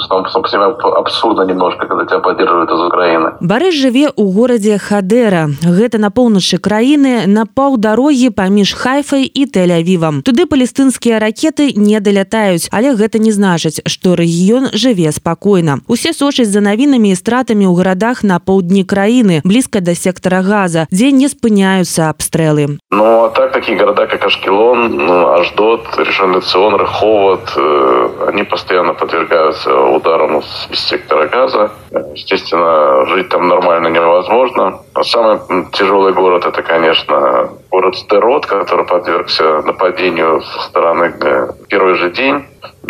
Сам 0.07 0.23
по 0.23 0.47
себе 0.47 0.63
абсурдно 0.63 1.41
немножко, 1.43 1.87
когда 1.87 2.05
тебя 2.05 2.19
поддерживают 2.19 2.71
из 2.71 2.79
Украины. 2.79 3.31
Барыс 3.41 3.73
жыве 3.75 4.09
ў 4.09 4.33
горадзе 4.33 4.77
Хадера. 4.77 5.49
Гэта 5.63 5.97
на 5.97 6.09
поўначы 6.09 6.57
краіны 6.57 7.25
на 7.27 7.45
паўдарогі 7.45 8.29
паміж 8.29 8.73
Хайфай 8.73 9.25
і 9.25 9.45
Тель-Авівам. 9.45 10.21
Туды 10.21 10.45
палестынскія 10.45 11.19
ракеты 11.19 11.73
не 11.75 11.99
далятаюць, 11.99 12.69
але 12.71 12.93
гэта 12.95 13.19
не 13.19 13.31
значыць, 13.31 13.81
што 13.85 14.15
рэгіён 14.15 14.71
жыве 14.73 15.11
спакойна. 15.11 15.79
Усе 15.87 16.13
сочаць 16.13 16.49
за 16.49 16.61
навінамі 16.61 17.11
і 17.11 17.17
стратамі 17.17 17.65
ў 17.65 17.73
гарадах 17.75 18.23
на 18.23 18.39
паўдні 18.39 18.83
краіны, 18.83 19.41
блізка 19.43 19.81
да 19.81 19.95
сектара 19.95 20.41
газа, 20.41 20.87
дзе 20.91 21.11
не 21.11 21.27
спыняюцца 21.27 22.09
абстрэлы. 22.09 22.77
Ну 22.91 23.25
а 23.25 23.29
так 23.29 23.51
такие 23.51 23.77
города, 23.77 24.07
как 24.07 24.25
Ашкелон, 24.25 24.86
ну, 24.88 25.32
Аждот, 25.34 25.86
Решон-Лецион, 25.96 26.74
Раховод, 26.74 27.52
э, 27.56 28.08
они 28.28 28.42
постоянно 28.44 28.94
подвергаются 28.94 29.74
ударам 29.74 30.38
из 30.38 30.78
сектора 30.78 31.28
газа. 31.28 31.70
Естественно, 32.14 33.06
жить 33.06 33.28
там 33.28 33.48
нормально 33.48 33.88
невозможно. 33.88 34.80
А 34.94 35.02
самый 35.04 35.38
тяжелый 35.72 36.12
город 36.12 36.46
это, 36.46 36.62
конечно, 36.62 37.50
город 37.70 37.96
Стерот, 37.96 38.46
который 38.46 38.86
подвергся 38.86 39.62
нападению 39.62 40.42
со 40.42 40.60
стороны 40.62 41.14
э, 41.20 41.48
первый 41.68 41.94
же 41.94 42.10
день. 42.10 42.44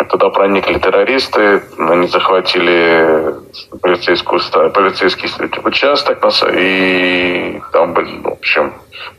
Туда 0.09 0.29
проникли 0.29 0.79
террористы, 0.79 1.61
они 1.77 2.07
захватили 2.07 3.35
полицейскую, 3.81 4.39
полицейский 4.73 5.29
участок, 5.63 6.19
и 6.53 7.61
там 7.73 7.93
были, 7.93 8.21
в 8.21 8.27
общем, 8.29 8.73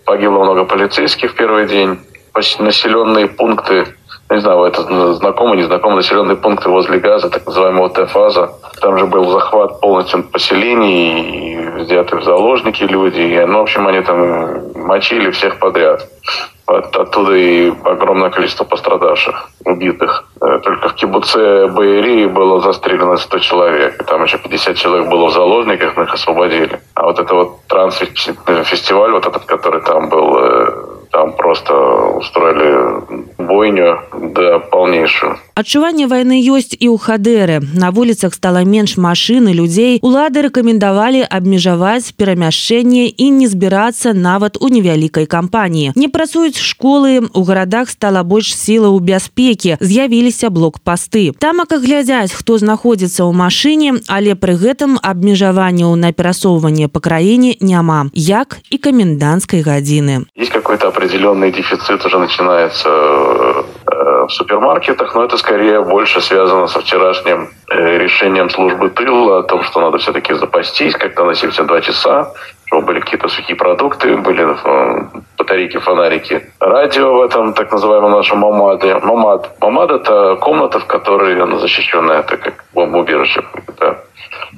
погибло 0.04 0.42
много 0.44 0.64
полицейских 0.64 1.32
в 1.32 1.34
первый 1.34 1.66
день. 1.66 1.98
Населенные 2.34 3.26
пункты, 3.26 3.86
не 4.30 4.40
знаю, 4.40 4.64
это 4.64 5.14
знакомые, 5.14 5.58
не 5.58 5.66
знакомые 5.66 5.96
населенные 5.96 6.36
пункты 6.36 6.68
возле 6.68 6.98
газа, 6.98 7.28
так 7.30 7.46
называемого 7.46 7.90
Т-фаза. 7.90 8.52
Там 8.80 8.98
же 8.98 9.06
был 9.06 9.30
захват 9.30 9.80
полностью 9.80 10.22
поселений, 10.22 11.54
и 11.54 11.56
взяты 11.80 12.16
в 12.16 12.24
заложники 12.24 12.84
люди. 12.84 13.20
И, 13.20 13.44
ну, 13.44 13.58
в 13.58 13.62
общем, 13.62 13.86
они 13.86 14.00
там 14.02 14.72
мочили 14.74 15.30
всех 15.30 15.58
подряд. 15.58 16.08
От, 16.66 16.94
оттуда 16.96 17.34
и 17.34 17.72
огромное 17.84 18.30
количество 18.30 18.64
пострадавших, 18.64 19.50
убитых. 19.64 20.24
Э, 20.40 20.60
только 20.62 20.88
в 20.88 20.94
кибуце 20.94 21.66
Баири 21.66 22.26
было 22.26 22.60
застрелено 22.60 23.16
100 23.16 23.38
человек. 23.40 24.00
И 24.00 24.04
там 24.04 24.22
еще 24.22 24.38
50 24.38 24.76
человек 24.76 25.08
было 25.08 25.26
в 25.26 25.32
заложниках, 25.32 25.96
но 25.96 26.04
их 26.04 26.14
освободили. 26.14 26.80
А 26.94 27.02
вот 27.02 27.18
это 27.18 27.34
вот 27.34 27.66
трансфестиваль, 27.66 29.10
вот 29.10 29.26
этот, 29.26 29.44
который 29.46 29.82
там 29.82 30.08
был, 30.08 30.38
э, 30.38 30.72
там 31.10 31.32
просто 31.32 31.74
устроили 32.16 33.02
бойню 33.49 33.97
да 34.35 34.59
полнейшую 34.59 35.37
адчуванне 35.55 36.07
вайны 36.11 36.35
ёсць 36.51 36.75
і 36.75 36.91
ў 36.91 36.99
хадэры 36.99 37.57
на 37.79 37.91
вуліцах 37.95 38.35
стала 38.35 38.67
менш 38.67 38.97
машын 38.99 39.47
і 39.47 39.53
людзей 39.55 39.93
улады 40.03 40.43
рэкамендавалі 40.43 41.23
абмежаваць 41.23 42.11
перамяшчэнне 42.19 43.07
і 43.07 43.27
не 43.31 43.47
збірацца 43.47 44.11
нават 44.11 44.59
у 44.59 44.67
невялікай 44.67 45.27
кампаніі 45.31 45.93
не 45.95 46.09
працуюць 46.11 46.59
школы 46.59 47.23
у 47.31 47.43
гарадах 47.47 47.87
стала 47.89 48.23
больш 48.27 48.51
сіла 48.51 48.91
ў 48.91 48.99
бяспекі 48.99 49.79
з'явіліся 49.79 50.51
блок-пасты 50.51 51.31
тамак 51.39 51.71
глядзяць 51.79 52.35
хто 52.35 52.59
знаходзіцца 52.59 53.23
ў 53.23 53.31
машыне 53.31 54.03
але 54.11 54.35
пры 54.35 54.59
гэтым 54.59 54.99
абмежаванняў 54.99 55.95
на 55.95 56.11
перасоўванне 56.11 56.91
па 56.91 56.99
краіне 56.99 57.55
няма 57.63 58.11
як 58.11 58.59
і 58.71 58.77
каменданцкай 58.77 59.63
гадзіны 59.63 60.27
есть 60.35 60.51
какой-то 60.51 60.91
определенный 60.91 61.51
дефицит 61.51 62.05
уже 62.05 62.19
начинается 62.19 62.89
э, 62.91 63.38
в 64.30 64.32
супермаркетах, 64.32 65.14
но 65.14 65.24
это 65.24 65.36
скорее 65.36 65.80
больше 65.82 66.20
связано 66.20 66.66
со 66.66 66.80
вчерашним 66.80 67.48
э, 67.70 67.98
решением 67.98 68.50
службы 68.50 68.90
тыл 68.90 69.34
о 69.34 69.42
том, 69.42 69.62
что 69.62 69.80
надо 69.80 69.98
все-таки 69.98 70.34
запастись 70.34 70.94
как-то 70.94 71.24
на 71.24 71.34
72 71.34 71.80
часа, 71.80 72.32
чтобы 72.66 72.86
были 72.86 73.00
какие-то 73.00 73.28
сухие 73.28 73.56
продукты, 73.56 74.16
были 74.16 74.46
э, 74.46 75.02
батарейки, 75.38 75.78
фонарики. 75.78 76.52
Радио 76.60 77.14
в 77.14 77.22
этом 77.22 77.54
так 77.54 77.72
называемом 77.72 78.12
нашем 78.12 78.38
мамаде. 78.38 78.94
Мамад. 78.94 79.50
Мамад– 79.60 79.90
это 79.90 80.36
комната, 80.40 80.78
в 80.78 80.86
которой 80.86 81.40
она 81.42 81.58
защищенная, 81.58 82.20
это 82.20 82.36
как 82.36 82.64
бомбоубежище. 82.72 83.42
Это 83.68 84.04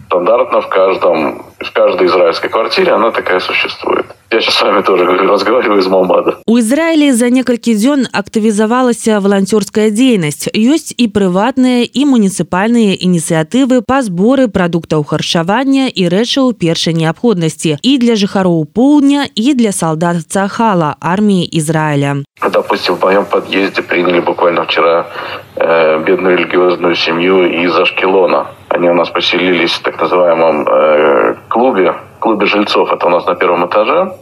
стандартно 0.08 0.62
в 0.62 0.70
каждом, 0.70 1.46
в 1.60 1.72
каждой 1.74 2.08
израильской 2.08 2.50
квартире 2.50 2.94
она 2.94 3.12
такая 3.12 3.40
существует. 3.40 4.06
Я 4.30 4.42
сейчас 4.42 4.56
с 4.56 4.62
вами 4.62 4.82
тоже 4.82 5.06
разговариваю 5.06 5.80
из 5.80 5.88
Мамада. 5.88 6.38
У 6.46 6.60
Израиле 6.60 7.14
за 7.14 7.30
некалькі 7.30 7.76
дзён 7.80 8.08
актывізавалася 8.12 9.24
валанцёрская 9.24 9.88
дзейнасць. 9.90 10.52
Ёсць 10.52 10.92
і 10.92 11.08
прыватныя 11.08 11.88
і 11.88 12.02
муніцыпальныя 12.12 13.00
ініцыятывы 13.00 13.80
па 13.88 14.04
зборы 14.04 14.52
прадуктаў 14.52 15.08
харчавання 15.08 15.88
і 15.88 16.12
рэчаў 16.12 16.52
першай 16.60 16.94
неабходнасці 17.00 17.80
і 17.82 17.98
для 18.04 18.20
жыхароў 18.20 18.68
поўдня 18.68 19.32
і 19.32 19.54
для 19.56 19.72
салдат 19.72 20.28
Цахала 20.28 20.98
армии 21.00 21.48
Израиля. 21.54 22.24
Допустим, 22.52 22.96
в 22.96 23.02
моем 23.02 23.26
подъезде 23.26 23.82
приняли 23.82 24.20
буквально 24.20 24.66
вчера 24.66 25.08
э, 25.56 26.04
бедную 26.04 26.38
религиозную 26.38 26.96
семью 26.96 27.48
из 27.64 27.74
Ашкелона. 27.76 28.48
Они 28.73 28.89
у 28.89 28.95
нас 28.95 29.11
поселились 29.11 29.73
в 29.73 29.83
так 29.83 30.01
называемом 30.01 30.67
э, 30.67 31.35
клубе, 31.49 31.95
клубе 32.21 32.47
жильцов. 32.47 32.91
Это 32.91 33.07
у 33.07 33.11
нас 33.11 33.27
на 33.27 33.35
первом 33.35 33.67
этаже. 33.67 34.13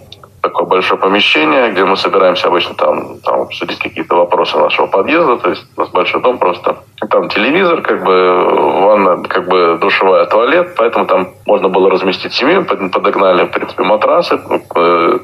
Такое 0.43 0.67
большое 0.67 1.01
помещение, 1.01 1.71
где 1.71 1.85
мы 1.85 1.97
собираемся 1.97 2.49
обычно 2.49 2.75
там, 2.75 3.21
там 3.21 3.43
обсудить 3.43 3.79
какие-то 3.79 4.17
вопросы 4.17 4.59
нашего 4.59 4.87
подъезда. 4.89 5.37
То 5.37 5.51
есть 5.51 5.65
у 5.77 5.81
нас 5.81 5.91
большой 5.91 6.21
дом 6.23 6.39
просто. 6.39 6.79
Там 7.11 7.29
телевизор, 7.29 7.81
как 7.83 8.03
бы 8.03 8.81
ванна, 8.81 9.23
как 9.29 9.47
бы 9.49 9.79
душевая, 9.81 10.27
туалет. 10.27 10.75
Поэтому 10.77 11.07
там 11.07 11.29
можно 11.47 11.69
было 11.69 11.89
разместить 11.89 12.33
семью. 12.33 12.65
Подогнали, 12.65 13.45
в 13.45 13.53
принципе, 13.53 13.85
матрасы. 13.85 14.41
Э, 14.75 15.19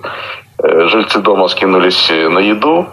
э, 0.62 0.86
жильцы 0.86 1.18
дома 1.18 1.48
скинулись 1.48 2.10
на 2.10 2.38
еду 2.38 2.86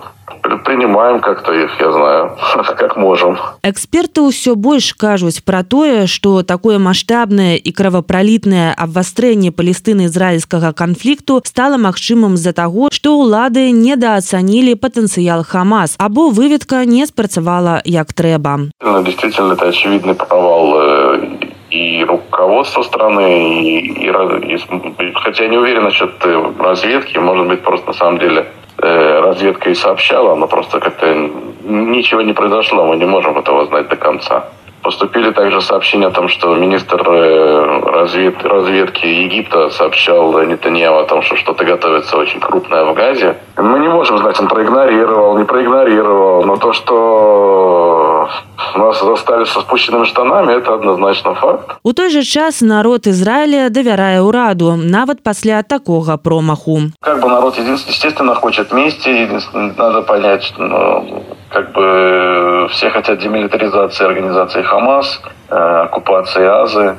принимаем 0.65 1.21
как-то 1.21 1.53
их, 1.53 1.71
я 1.81 1.93
знаю, 1.93 2.37
как 2.77 2.97
можем. 2.97 3.39
Эксперты 3.63 4.21
ўсё 4.21 4.55
больш 4.55 4.93
кажуць 4.93 5.41
пра 5.41 5.65
тое, 5.65 6.07
што 6.07 6.43
такое 6.43 6.79
маштабнае 6.79 7.57
і 7.57 7.71
кровапралітнае 7.73 8.77
абвастрэнне 8.77 9.51
палестына-ізраільскага 9.51 10.73
канфлікту 10.73 11.41
стала 11.45 11.81
магчымым 11.81 12.37
з-за 12.37 12.53
таго, 12.53 12.93
што 12.93 13.17
ўлады 13.17 13.73
недоацанілі 13.73 14.77
патэнцыял 14.77 15.45
Хамас 15.45 15.97
або 15.99 16.29
выведка 16.29 16.85
не 16.85 17.07
спрацавала 17.07 17.81
як 17.85 18.13
трэба. 18.13 18.69
Действительно, 19.05 19.53
это 19.53 19.69
очевидный 19.69 20.15
провал 20.15 20.75
э, 20.77 21.39
и 21.71 22.05
руководства 22.05 22.83
страны, 22.83 23.65
и, 23.65 24.05
и, 24.05 24.09
и 24.09 25.13
хотя 25.15 25.45
я 25.45 25.49
не 25.49 25.59
уверен 25.59 25.85
насчет 25.85 26.13
э, 26.25 26.53
разведки, 26.59 27.19
может 27.19 27.49
быть, 27.49 27.63
просто 27.63 27.87
на 27.89 27.93
самом 27.95 28.19
деле 28.19 28.47
Э, 28.47 28.62
разведка 28.78 29.70
и 29.70 29.76
сообщала, 29.76 30.36
но 30.36 30.48
просто 30.48 30.80
как-то 30.80 31.14
ничего 31.64 32.22
не 32.22 32.34
произошло, 32.34 32.86
мы 32.86 32.98
не 32.98 33.06
можем 33.06 33.38
этого 33.38 33.66
знать 33.66 33.88
до 33.88 33.96
конца. 33.96 34.46
Поступили 34.84 35.32
также 35.32 35.62
сообщения 35.62 36.08
о 36.08 36.12
том, 36.12 36.28
что 36.28 36.54
министр 36.56 37.02
э, 37.08 37.82
развед... 37.86 38.44
разведки 38.44 39.06
Египта 39.06 39.70
сообщал 39.70 40.38
Нетаньяу 40.44 40.98
о 40.98 41.06
том, 41.06 41.22
что 41.22 41.38
что-то 41.38 41.64
готовится 41.64 42.18
очень 42.18 42.42
крупное 42.42 42.84
в 42.84 42.94
Газе. 42.94 43.38
Мы 43.56 43.80
не 43.80 43.88
можем 43.88 44.18
знать, 44.18 44.38
он 44.42 44.50
проигнорировал, 44.50 45.38
не 45.38 45.46
проигнорировал, 45.46 46.44
но 46.44 46.58
то, 46.58 46.74
что 46.74 47.53
нас 48.78 49.00
застали 49.00 49.46
со 49.46 49.62
спущенными 49.62 50.06
штанами, 50.06 50.54
это 50.54 50.74
однозначно 50.74 51.36
факт. 51.36 51.78
У 51.84 51.94
той 51.94 52.10
же 52.10 52.24
час 52.24 52.62
народ 52.62 53.08
Израиля 53.08 53.70
давярае 53.70 54.22
ўраду, 54.22 54.76
нават 54.76 55.24
пасля 55.24 55.64
такога 55.64 56.18
промаху. 56.18 56.80
Как 57.02 57.20
бы 57.22 57.28
народ, 57.30 57.58
естественно, 57.58 58.36
хочет 58.36 58.72
мести, 58.72 59.30
надо 59.78 60.02
понять, 60.02 60.54
ну, 60.58 61.24
как 61.50 61.72
бы 61.74 62.68
все 62.72 62.90
хотят 62.90 63.20
демилитаризации 63.20 64.06
организации 64.06 64.64
Хамас, 64.64 65.22
э, 65.50 65.56
оккупации 65.56 66.46
Азы, 66.46 66.96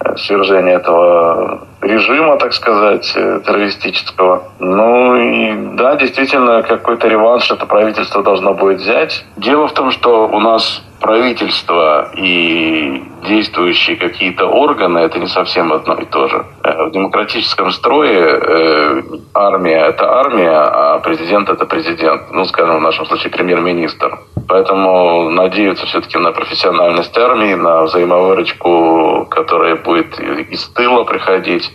э, 0.00 0.16
свержения 0.16 0.76
этого 0.76 1.68
режима, 1.80 2.36
так 2.38 2.52
сказать, 2.52 3.12
э, 3.14 3.40
террористического. 3.44 4.42
Ну 4.58 5.16
и 5.16 5.76
да, 5.76 5.96
действительно, 5.96 6.62
какой-то 6.62 7.08
реванш 7.08 7.50
это 7.50 7.66
правительство 7.66 8.22
должно 8.22 8.54
будет 8.54 8.80
взять. 8.80 9.24
Дело 9.36 9.68
в 9.68 9.72
том, 9.72 9.90
что 9.90 10.26
у 10.28 10.40
нас 10.40 10.82
правительство 11.00 12.10
и 12.16 13.02
действующие 13.26 13.96
какие-то 13.96 14.46
органы 14.46 14.98
это 14.98 15.18
не 15.18 15.26
совсем 15.26 15.72
одно 15.72 15.94
и 15.94 16.04
то 16.04 16.28
же. 16.28 16.44
В 16.62 16.90
демократическом 16.90 17.70
строе 17.72 19.02
армия 19.34 19.86
это 19.86 20.10
армия, 20.20 20.50
а 20.50 20.98
президент 20.98 21.48
это 21.48 21.66
президент. 21.66 22.30
Ну, 22.32 22.44
скажем, 22.44 22.78
в 22.78 22.82
нашем 22.82 23.06
случае 23.06 23.30
премьер-министр. 23.30 24.18
Поэтому 24.48 25.30
надеются 25.30 25.86
все-таки 25.86 26.18
на 26.18 26.32
профессиональность 26.32 27.16
армии, 27.18 27.54
на 27.54 27.82
взаимовыручку, 27.82 29.26
которая 29.30 29.76
будет 29.76 30.18
из 30.20 30.68
тыла 30.68 31.04
приходить. 31.04 31.70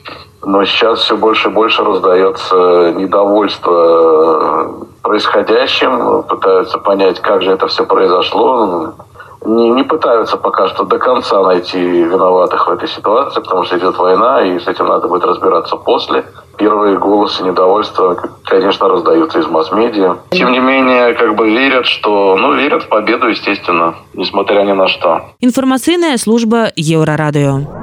Но 0.45 0.65
сейчас 0.65 0.99
все 0.99 1.15
больше 1.15 1.47
и 1.49 1.51
больше 1.51 1.83
раздается 1.83 2.91
недовольство 2.97 4.85
происходящим, 5.01 6.23
пытаются 6.23 6.77
понять, 6.79 7.21
как 7.21 7.41
же 7.43 7.51
это 7.51 7.67
все 7.67 7.85
произошло. 7.85 8.93
Не, 9.45 9.69
не 9.69 9.83
пытаются 9.83 10.37
пока 10.37 10.67
что 10.67 10.83
до 10.83 10.97
конца 10.97 11.41
найти 11.43 11.79
виноватых 11.79 12.67
в 12.67 12.71
этой 12.71 12.87
ситуации, 12.87 13.41
потому 13.41 13.63
что 13.63 13.77
идет 13.77 13.97
война, 13.97 14.41
и 14.41 14.59
с 14.59 14.67
этим 14.67 14.87
надо 14.87 15.07
будет 15.07 15.25
разбираться 15.25 15.75
после. 15.75 16.25
Первые 16.57 16.97
голосы 16.97 17.43
недовольства, 17.43 18.15
конечно, 18.45 18.87
раздаются 18.87 19.39
из 19.39 19.47
масс-медиа. 19.47 20.17
Тем 20.31 20.51
не 20.51 20.59
менее, 20.59 21.13
как 21.15 21.35
бы 21.35 21.49
верят, 21.49 21.85
что, 21.87 22.37
ну, 22.37 22.53
верят 22.53 22.83
в 22.83 22.89
победу, 22.89 23.27
естественно, 23.27 23.95
несмотря 24.13 24.61
ни 24.63 24.71
на 24.71 24.87
что. 24.87 25.21
Информационная 25.39 26.17
служба 26.17 26.67
Еврорадио. 26.75 27.82